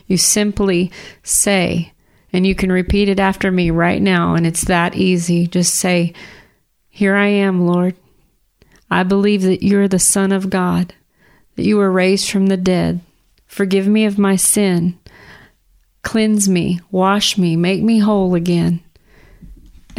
You 0.08 0.17
simply 0.17 0.91
say, 1.24 1.93
And 2.32 2.45
you 2.45 2.54
can 2.56 2.72
repeat 2.72 3.10
it 3.10 3.19
after 3.19 3.52
me 3.52 3.72
right 3.72 4.02
now, 4.02 4.36
and 4.36 4.45
it's 4.45 4.65
that 4.65 4.95
easy. 4.95 5.48
Just 5.48 5.76
say, 5.76 6.13
Here 6.89 7.15
I 7.15 7.28
am, 7.28 7.65
Lord. 7.65 7.95
I 8.91 9.04
believe 9.04 9.43
that 9.43 9.63
you're 9.63 9.88
the 9.88 10.00
Son 10.00 10.32
of 10.32 10.50
God, 10.50 10.93
that 11.56 11.65
you 11.65 11.78
were 11.78 11.91
raised 11.91 12.30
from 12.30 12.48
the 12.48 12.58
dead. 12.58 13.02
Forgive 13.45 13.88
me 13.88 14.06
of 14.06 14.17
my 14.17 14.36
sin. 14.36 15.00
Cleanse 16.02 16.48
me, 16.48 16.80
wash 16.91 17.38
me, 17.38 17.56
make 17.56 17.82
me 17.84 18.00
whole 18.00 18.36
again. 18.36 18.82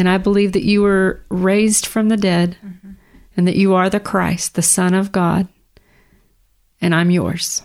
And 0.00 0.08
I 0.08 0.16
believe 0.16 0.52
that 0.52 0.64
you 0.64 0.80
were 0.80 1.20
raised 1.28 1.84
from 1.84 2.08
the 2.08 2.16
dead 2.16 2.56
mm-hmm. 2.64 2.92
and 3.36 3.46
that 3.46 3.56
you 3.56 3.74
are 3.74 3.90
the 3.90 4.00
Christ, 4.00 4.54
the 4.54 4.62
Son 4.62 4.94
of 4.94 5.12
God, 5.12 5.46
and 6.80 6.94
I'm 6.94 7.10
yours. 7.10 7.62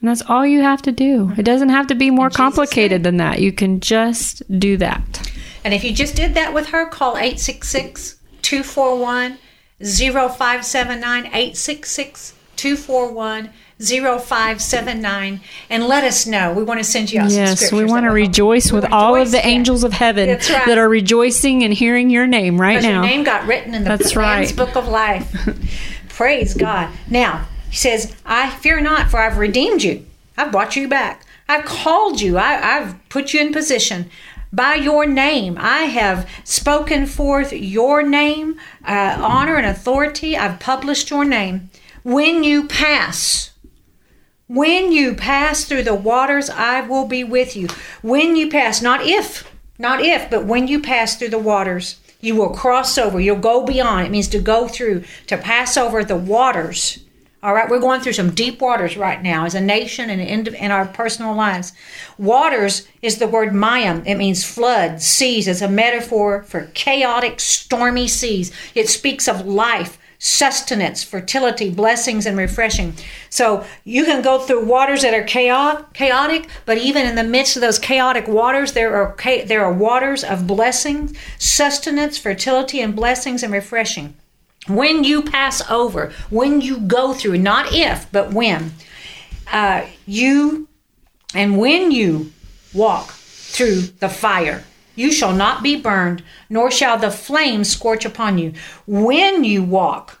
And 0.00 0.08
that's 0.08 0.28
all 0.28 0.44
you 0.44 0.62
have 0.62 0.82
to 0.82 0.90
do. 0.90 1.32
It 1.38 1.44
doesn't 1.44 1.68
have 1.68 1.86
to 1.86 1.94
be 1.94 2.10
more 2.10 2.28
complicated 2.28 3.04
than 3.04 3.18
that. 3.18 3.38
You 3.38 3.52
can 3.52 3.78
just 3.78 4.42
do 4.58 4.76
that. 4.78 5.30
And 5.62 5.72
if 5.72 5.84
you 5.84 5.94
just 5.94 6.16
did 6.16 6.34
that 6.34 6.52
with 6.52 6.70
her, 6.70 6.88
call 6.88 7.18
866 7.18 8.16
241 8.42 9.38
0579 9.78 11.26
866 11.26 12.34
241 12.56 13.50
0579 13.78 15.40
and 15.68 15.84
let 15.84 16.02
us 16.02 16.26
know. 16.26 16.52
We 16.52 16.62
want 16.62 16.80
to 16.80 16.84
send 16.84 17.12
you 17.12 17.20
out 17.20 17.30
yes, 17.30 17.70
we 17.70 17.84
want 17.84 18.04
to 18.04 18.10
rejoice 18.10 18.72
with 18.72 18.86
all 18.90 19.14
of 19.14 19.30
the 19.30 19.46
angels 19.46 19.84
of 19.84 19.92
heaven 19.92 20.28
right. 20.28 20.40
that 20.40 20.78
are 20.78 20.88
rejoicing 20.88 21.62
and 21.62 21.74
hearing 21.74 22.08
your 22.08 22.26
name 22.26 22.58
right 22.58 22.82
now. 22.82 23.02
Your 23.02 23.10
name 23.10 23.24
got 23.24 23.46
written 23.46 23.74
in 23.74 23.84
the 23.84 23.90
That's 23.90 24.16
right. 24.16 24.54
book 24.56 24.76
of 24.76 24.88
life. 24.88 25.30
Praise 26.08 26.54
God. 26.54 26.90
Now, 27.10 27.46
he 27.68 27.76
says, 27.76 28.16
I 28.24 28.48
fear 28.48 28.80
not, 28.80 29.10
for 29.10 29.18
I've 29.18 29.36
redeemed 29.36 29.82
you. 29.82 30.06
I've 30.38 30.52
brought 30.52 30.74
you 30.76 30.88
back. 30.88 31.26
I've 31.48 31.66
called 31.66 32.20
you. 32.20 32.38
I, 32.38 32.54
have 32.54 32.98
put 33.10 33.34
you 33.34 33.40
in 33.40 33.52
position. 33.52 34.10
By 34.52 34.76
your 34.76 35.04
name, 35.04 35.58
I 35.60 35.82
have 35.82 36.28
spoken 36.44 37.06
forth 37.06 37.52
your 37.52 38.02
name, 38.02 38.58
uh, 38.86 39.18
honor 39.20 39.56
and 39.56 39.66
authority. 39.66 40.36
I've 40.36 40.58
published 40.60 41.10
your 41.10 41.24
name. 41.24 41.68
When 42.06 42.44
you 42.44 42.68
pass, 42.68 43.50
when 44.46 44.92
you 44.92 45.16
pass 45.16 45.64
through 45.64 45.82
the 45.82 45.96
waters, 45.96 46.48
I 46.48 46.82
will 46.82 47.04
be 47.04 47.24
with 47.24 47.56
you. 47.56 47.66
When 48.00 48.36
you 48.36 48.48
pass, 48.48 48.80
not 48.80 49.04
if, 49.04 49.52
not 49.76 50.00
if, 50.00 50.30
but 50.30 50.46
when 50.46 50.68
you 50.68 50.80
pass 50.80 51.16
through 51.16 51.30
the 51.30 51.38
waters, 51.40 51.98
you 52.20 52.36
will 52.36 52.50
cross 52.50 52.96
over. 52.96 53.18
You'll 53.18 53.40
go 53.40 53.64
beyond. 53.64 54.06
It 54.06 54.12
means 54.12 54.28
to 54.28 54.38
go 54.38 54.68
through, 54.68 55.02
to 55.26 55.36
pass 55.36 55.76
over 55.76 56.04
the 56.04 56.14
waters. 56.14 57.00
All 57.42 57.52
right, 57.52 57.68
we're 57.68 57.80
going 57.80 58.00
through 58.00 58.12
some 58.12 58.30
deep 58.30 58.60
waters 58.60 58.96
right 58.96 59.20
now 59.20 59.44
as 59.44 59.56
a 59.56 59.60
nation 59.60 60.08
and 60.08 60.46
in, 60.46 60.70
our 60.70 60.86
personal 60.86 61.34
lives. 61.34 61.72
Waters 62.18 62.86
is 63.02 63.18
the 63.18 63.26
word 63.26 63.48
mayim. 63.48 64.06
It 64.06 64.14
means 64.14 64.44
flood, 64.44 65.02
seas. 65.02 65.48
It's 65.48 65.60
a 65.60 65.68
metaphor 65.68 66.44
for 66.44 66.70
chaotic, 66.72 67.40
stormy 67.40 68.06
seas. 68.06 68.52
It 68.76 68.88
speaks 68.88 69.26
of 69.26 69.44
life, 69.44 69.98
sustenance, 70.18 71.02
fertility, 71.02 71.70
blessings, 71.70 72.26
and 72.26 72.36
refreshing. 72.36 72.94
So 73.30 73.64
you 73.84 74.04
can 74.04 74.22
go 74.22 74.38
through 74.38 74.64
waters 74.64 75.02
that 75.02 75.14
are 75.14 75.22
chaotic, 75.22 76.48
but 76.64 76.78
even 76.78 77.06
in 77.06 77.14
the 77.14 77.24
midst 77.24 77.56
of 77.56 77.62
those 77.62 77.78
chaotic 77.78 78.28
waters, 78.28 78.72
there 78.72 78.94
are 78.94 79.16
there 79.46 79.64
are 79.64 79.72
waters 79.72 80.24
of 80.24 80.46
blessings, 80.46 81.16
sustenance, 81.38 82.18
fertility, 82.18 82.80
and 82.80 82.94
blessings 82.94 83.42
and 83.42 83.52
refreshing. 83.52 84.14
When 84.68 85.04
you 85.04 85.22
pass 85.22 85.68
over, 85.70 86.12
when 86.28 86.60
you 86.60 86.80
go 86.80 87.12
through, 87.12 87.38
not 87.38 87.72
if, 87.72 88.10
but 88.10 88.32
when, 88.32 88.72
uh, 89.52 89.86
you 90.06 90.68
and 91.34 91.58
when 91.58 91.92
you 91.92 92.32
walk 92.74 93.10
through 93.10 93.80
the 93.80 94.08
fire 94.08 94.64
you 94.96 95.12
shall 95.12 95.32
not 95.32 95.62
be 95.62 95.76
burned, 95.76 96.24
nor 96.50 96.70
shall 96.70 96.98
the 96.98 97.10
flame 97.10 97.62
scorch 97.62 98.04
upon 98.04 98.38
you. 98.38 98.54
When 98.86 99.44
you 99.44 99.62
walk, 99.62 100.20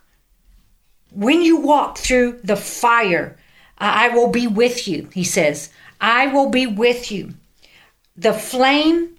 when 1.10 1.42
you 1.42 1.56
walk 1.56 1.98
through 1.98 2.40
the 2.44 2.56
fire, 2.56 3.36
I 3.78 4.10
will 4.10 4.28
be 4.28 4.46
with 4.46 4.86
you, 4.86 5.08
he 5.12 5.24
says. 5.24 5.70
I 6.00 6.26
will 6.28 6.50
be 6.50 6.66
with 6.66 7.10
you. 7.10 7.34
The 8.16 8.32
flame, 8.32 9.16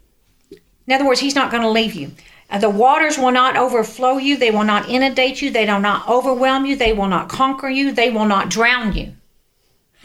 in 0.51 0.93
other 0.93 1.05
words, 1.05 1.19
he's 1.19 1.35
not 1.35 1.51
going 1.51 1.63
to 1.63 1.69
leave 1.69 1.93
you. 1.95 2.11
The 2.59 2.69
waters 2.69 3.17
will 3.17 3.31
not 3.31 3.57
overflow 3.57 4.17
you. 4.17 4.37
They 4.37 4.51
will 4.51 4.63
not 4.63 4.87
inundate 4.87 5.41
you. 5.41 5.51
They 5.51 5.65
will 5.65 5.79
not 5.79 6.07
overwhelm 6.07 6.65
you. 6.65 6.75
They 6.75 6.93
will 6.93 7.07
not 7.07 7.29
conquer 7.29 7.67
you. 7.67 7.91
They 7.91 8.09
will 8.09 8.25
not 8.25 8.49
drown 8.49 8.93
you. 8.93 9.13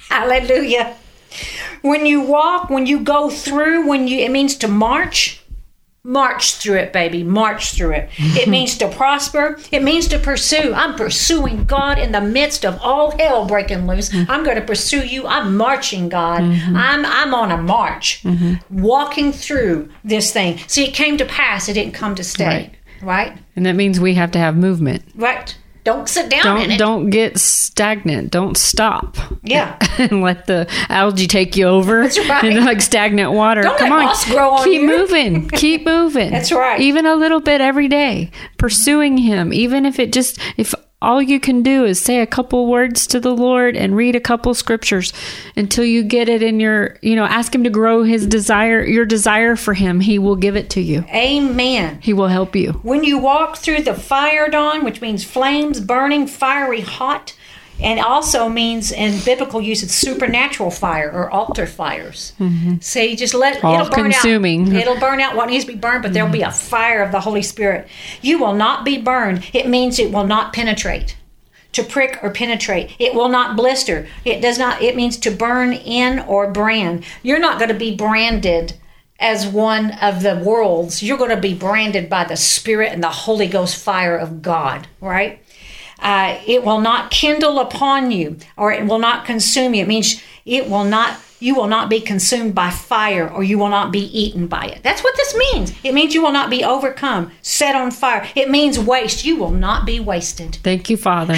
Hallelujah. 0.09 0.97
When 1.83 2.05
you 2.05 2.21
walk, 2.21 2.69
when 2.69 2.87
you 2.87 3.01
go 3.01 3.31
through, 3.31 3.87
when 3.87 4.09
you, 4.09 4.19
it 4.19 4.31
means 4.31 4.57
to 4.57 4.69
march 4.69 5.42
march 6.05 6.57
through 6.57 6.77
it, 6.77 6.93
baby. 6.93 7.23
March 7.23 7.75
through 7.75 7.93
it. 7.93 8.11
it 8.19 8.49
means 8.49 8.77
to 8.79 8.89
prosper. 8.89 9.59
It 9.71 9.83
means 9.83 10.09
to 10.09 10.19
pursue. 10.19 10.73
I'm 10.75 10.95
pursuing 10.95 11.65
God 11.65 11.99
in 11.99 12.13
the 12.13 12.21
midst 12.21 12.65
of 12.65 12.81
all 12.81 13.17
hell 13.17 13.47
breaking 13.47 13.87
loose. 13.87 14.09
Mm-hmm. 14.09 14.31
I'm 14.31 14.45
going 14.45 14.57
to 14.57 14.65
pursue 14.65 15.05
you. 15.07 15.27
I'm 15.27 15.57
marching, 15.57 16.09
God. 16.09 16.41
Mm-hmm. 16.41 16.77
I'm 16.77 17.07
I'm 17.07 17.35
on 17.35 17.51
a 17.51 17.61
march, 17.61 18.23
mm-hmm. 18.23 18.83
walking 18.83 19.33
through 19.33 19.91
this 20.05 20.33
thing. 20.33 20.59
See, 20.67 20.85
it 20.85 20.95
came 20.95 21.17
to 21.19 21.25
pass. 21.25 21.69
It 21.69 21.75
didn't 21.75 21.95
come 21.95 22.15
to 22.17 22.25
stay. 22.25 22.47
Right. 22.47 22.75
right? 23.03 23.39
And 23.55 23.67
that 23.67 23.75
means 23.75 24.01
we 24.01 24.15
have 24.15 24.31
to 24.33 24.39
have 24.39 24.57
movement. 24.57 25.05
Right. 25.15 25.57
Don't 25.85 26.09
sit 26.09 26.31
down 26.31 26.69
don't, 26.69 26.79
Don't 26.79 27.11
get 27.11 27.39
stagnant. 27.39 28.31
Don't 28.31 28.57
stop. 28.57 29.17
Yeah. 29.43 29.79
and 29.99 30.23
let 30.23 30.47
the 30.47 30.69
algae 30.89 31.27
take 31.27 31.57
you 31.57 31.67
over. 31.67 32.03
That's 32.03 32.19
right. 32.29 32.45
And 32.45 32.65
like 32.65 32.81
stagnant 32.81 33.33
water. 33.33 33.63
Don't 33.63 33.79
Come 33.79 33.93
on. 33.93 34.07
on. 34.07 34.65
Keep 34.65 34.83
you. 34.83 34.87
moving. 34.87 35.49
Keep 35.49 35.85
moving. 35.85 36.31
That's 36.31 36.53
right. 36.53 36.81
Even 36.81 37.07
a 37.07 37.17
little 37.17 37.41
bit 37.41 37.61
every 37.61 37.89
day. 37.89 38.31
Pursuing 38.59 39.19
him. 39.19 39.53
Even 39.53 39.85
if 39.85 39.99
it 39.99 40.13
just 40.13 40.39
if 40.57 40.73
all 41.03 41.21
you 41.21 41.41
can 41.41 41.63
do 41.63 41.85
is 41.85 42.01
say 42.01 42.21
a 42.21 42.27
couple 42.27 42.67
words 42.67 43.07
to 43.09 43.21
the 43.21 43.35
Lord 43.35 43.77
and 43.77 43.97
read 43.97 44.17
a 44.17 44.21
couple 44.21 44.55
scriptures 44.55 45.13
until 45.57 45.85
you 45.85 46.03
get 46.03 46.29
it 46.29 46.43
in 46.43 46.61
your, 46.61 46.97
you 47.03 47.17
know, 47.17 47.25
ask 47.25 47.55
him 47.55 47.65
to 47.65 47.71
grow 47.71 48.05
his 48.05 48.27
desire, 48.27 48.83
your 48.85 49.05
desire 49.05 49.57
for 49.57 49.75
him. 49.75 50.01
He 50.01 50.19
will 50.19 50.37
give 50.37 50.57
it 50.57 50.71
to 50.71 50.81
you. 50.81 51.05
Amen. 51.13 51.99
He 52.01 52.13
will 52.13 52.29
help 52.29 52.55
you. 52.55 52.73
When 52.83 53.05
you 53.05 53.19
walk 53.19 53.57
through 53.57 53.83
the 53.83 53.95
fire 53.95 54.49
dawn, 54.49 54.85
which 54.85 55.01
means 55.01 55.25
flames 55.25 55.81
burning, 55.81 56.27
fiery 56.27 56.81
hot, 56.81 57.35
and 57.83 58.01
also 58.01 58.49
means 58.49 58.93
in 58.93 59.23
biblical 59.25 59.61
use 59.61 59.83
it's 59.83 59.95
supernatural 59.95 60.71
fire 60.71 61.11
or 61.11 61.31
altar 61.31 61.67
fires. 61.67 62.33
Mm-hmm. 62.39 62.77
So 62.81 63.01
you 63.01 63.17
just 63.17 63.35
let 63.35 63.63
All 63.65 63.75
it'll 63.75 63.91
burn 63.91 64.13
consuming. 64.13 64.69
out. 64.69 64.75
It'll 64.83 65.01
burn 65.01 65.21
out 65.21 65.37
what 65.37 65.49
needs 65.49 65.65
to 65.65 65.73
be 65.73 65.79
burned, 65.79 66.03
but 66.03 66.09
mm-hmm. 66.09 66.15
there'll 66.15 66.33
be 66.33 66.43
a 66.43 66.51
fire 66.51 67.03
of 67.03 67.13
the 67.13 67.21
Holy 67.21 67.43
Spirit. 67.43 67.89
You 68.21 68.39
will 68.39 68.55
not 68.55 68.85
be 68.85 68.99
burned. 68.99 69.45
It 69.53 69.69
means 69.69 69.99
it 69.99 70.13
will 70.13 70.27
not 70.27 70.53
penetrate. 70.53 71.17
To 71.73 71.83
prick 71.83 72.19
or 72.23 72.31
penetrate. 72.31 72.95
It 72.99 73.15
will 73.15 73.31
not 73.31 73.57
blister. 73.57 74.07
It 74.27 74.43
does 74.43 74.59
not 74.59 74.83
it 74.83 74.95
means 74.95 75.17
to 75.19 75.31
burn 75.31 75.73
in 75.73 76.19
or 76.21 76.51
brand. 76.51 77.05
You're 77.23 77.39
not 77.39 77.59
going 77.59 77.71
to 77.71 77.75
be 77.75 77.97
branded 77.97 78.75
as 79.23 79.47
one 79.47 79.93
of 79.93 80.23
the 80.23 80.37
worlds. 80.37 81.03
You're 81.03 81.17
going 81.17 81.31
to 81.31 81.41
be 81.41 81.55
branded 81.55 82.11
by 82.11 82.25
the 82.25 82.37
Spirit 82.37 82.93
and 82.93 83.03
the 83.03 83.09
Holy 83.09 83.47
Ghost 83.47 83.83
fire 83.83 84.17
of 84.17 84.43
God, 84.43 84.89
right? 85.01 85.42
Uh, 86.03 86.39
it 86.47 86.65
will 86.65 86.81
not 86.81 87.11
kindle 87.11 87.61
upon 87.61 88.11
you 88.11 88.37
or 88.57 88.73
it 88.73 88.85
will 88.87 88.99
not 88.99 89.25
consume 89.25 89.75
you. 89.75 89.83
It 89.83 89.89
means 89.89 90.23
it 90.45 90.69
will 90.69 90.85
not 90.85 91.19
you 91.43 91.57
will 91.57 91.67
not 91.67 91.91
be 91.91 92.01
consumed 92.01 92.55
by 92.55 92.71
fire 92.71 93.29
or 93.29 93.43
you 93.43 93.59
will 93.59 93.69
not 93.69 93.91
be 93.91 93.99
eaten 94.17 94.47
by 94.47 94.65
it. 94.65 94.81
That's 94.85 95.03
what 95.03 95.17
this 95.17 95.37
means. 95.37 95.73
It 95.83 95.93
means 95.93 96.15
you 96.15 96.23
will 96.23 96.31
not 96.31 96.51
be 96.51 96.63
overcome, 96.63 97.33
set 97.43 97.75
on 97.75 97.91
fire. 97.91 98.29
It 98.37 98.49
means 98.49 98.79
waste. 98.79 99.25
You 99.25 99.37
will 99.37 99.51
not 99.51 99.85
be 99.85 99.99
wasted. 99.99 100.59
Thank 100.63 100.89
you, 100.89 100.97
Father. 100.97 101.35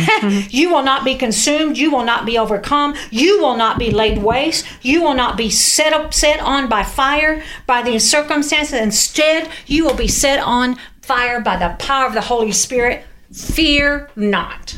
you 0.50 0.70
will 0.70 0.83
not 0.83 1.07
be 1.07 1.14
consumed. 1.14 1.79
You 1.79 1.90
will 1.90 2.05
not 2.05 2.27
be 2.27 2.37
overcome. 2.37 2.94
You 3.11 3.40
will 3.40 3.57
not 3.57 3.79
be 3.79 3.90
laid 3.90 4.22
waste. 4.22 4.66
You 4.83 5.03
will 5.03 5.14
not 5.14 5.38
be 5.38 5.48
set 5.48 5.94
up, 5.94 6.12
set 6.12 6.38
on 6.40 6.68
by 6.68 6.83
fire, 6.83 7.42
by 7.66 7.81
the 7.81 7.98
circumstances. 7.98 8.79
Instead, 8.79 9.48
you 9.66 9.87
will 9.87 9.96
be 9.96 10.09
set 10.09 10.38
on 10.38 10.77
fire 11.00 11.40
by 11.40 11.57
the 11.57 11.77
power 11.79 12.07
of 12.07 12.12
the 12.12 12.20
Holy 12.20 12.53
Spirit 12.53 13.07
Fear 13.34 14.10
not. 14.14 14.76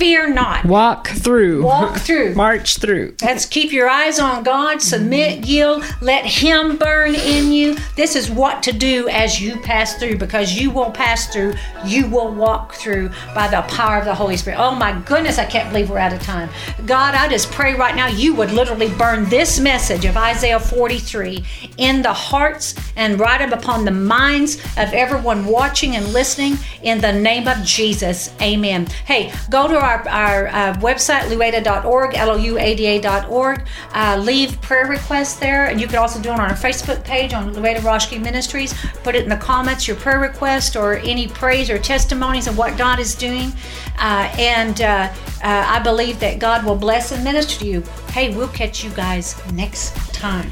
Fear 0.00 0.32
not. 0.32 0.64
Walk 0.64 1.08
through. 1.08 1.62
Walk 1.62 1.98
through. 1.98 2.34
March 2.34 2.78
through. 2.78 3.14
Let's 3.20 3.44
keep 3.44 3.70
your 3.70 3.86
eyes 3.86 4.18
on 4.18 4.42
God. 4.42 4.80
Submit, 4.80 5.46
yield. 5.46 5.84
Let 6.00 6.24
Him 6.24 6.78
burn 6.78 7.14
in 7.14 7.52
you. 7.52 7.76
This 7.96 8.16
is 8.16 8.30
what 8.30 8.62
to 8.62 8.72
do 8.72 9.10
as 9.10 9.42
you 9.42 9.60
pass 9.60 9.98
through 9.98 10.16
because 10.16 10.54
you 10.54 10.70
will 10.70 10.90
pass 10.90 11.30
through. 11.30 11.52
You 11.84 12.06
will 12.06 12.32
walk 12.32 12.72
through 12.72 13.10
by 13.34 13.48
the 13.48 13.60
power 13.68 13.98
of 13.98 14.06
the 14.06 14.14
Holy 14.14 14.38
Spirit. 14.38 14.58
Oh 14.58 14.74
my 14.74 14.98
goodness, 15.04 15.36
I 15.36 15.44
can't 15.44 15.68
believe 15.68 15.90
we're 15.90 15.98
out 15.98 16.14
of 16.14 16.22
time. 16.22 16.48
God, 16.86 17.14
I 17.14 17.28
just 17.28 17.50
pray 17.52 17.74
right 17.74 17.94
now 17.94 18.06
you 18.06 18.34
would 18.36 18.52
literally 18.52 18.88
burn 18.94 19.28
this 19.28 19.60
message 19.60 20.06
of 20.06 20.16
Isaiah 20.16 20.60
43 20.60 21.44
in 21.76 22.00
the 22.00 22.14
hearts 22.14 22.74
and 22.96 23.20
write 23.20 23.42
it 23.42 23.52
upon 23.52 23.84
the 23.84 23.90
minds 23.90 24.56
of 24.78 24.94
everyone 24.94 25.44
watching 25.44 25.96
and 25.96 26.10
listening 26.14 26.56
in 26.82 27.02
the 27.02 27.12
name 27.12 27.46
of 27.46 27.62
Jesus. 27.64 28.32
Amen. 28.40 28.86
Hey, 29.04 29.30
go 29.50 29.68
to 29.68 29.78
our 29.78 29.89
our, 29.90 30.08
our 30.08 30.46
uh, 30.48 30.74
website, 30.74 31.22
louada.org, 31.22 32.14
L-O-U-A-D-A.org. 32.14 33.66
Uh, 33.92 34.22
leave 34.22 34.60
prayer 34.60 34.86
requests 34.86 35.36
there, 35.36 35.66
and 35.66 35.80
you 35.80 35.86
can 35.86 35.96
also 35.96 36.20
do 36.20 36.30
it 36.30 36.32
on 36.32 36.40
our 36.40 36.56
Facebook 36.56 37.04
page 37.04 37.32
on 37.32 37.54
Louada 37.54 37.80
Roshki 37.80 38.20
Ministries. 38.20 38.74
Put 39.02 39.14
it 39.14 39.24
in 39.24 39.28
the 39.28 39.36
comments, 39.36 39.88
your 39.88 39.96
prayer 39.96 40.20
request 40.20 40.76
or 40.76 40.94
any 40.98 41.28
praise 41.28 41.70
or 41.70 41.78
testimonies 41.78 42.46
of 42.46 42.56
what 42.56 42.78
God 42.78 43.00
is 43.00 43.14
doing. 43.14 43.52
Uh, 43.98 44.32
and 44.38 44.80
uh, 44.80 44.84
uh, 44.84 45.12
I 45.42 45.80
believe 45.80 46.20
that 46.20 46.38
God 46.38 46.64
will 46.64 46.76
bless 46.76 47.12
and 47.12 47.24
minister 47.24 47.60
to 47.60 47.66
you. 47.66 47.82
Hey, 48.12 48.34
we'll 48.34 48.48
catch 48.48 48.84
you 48.84 48.90
guys 48.90 49.36
next 49.52 49.94
time. 50.14 50.50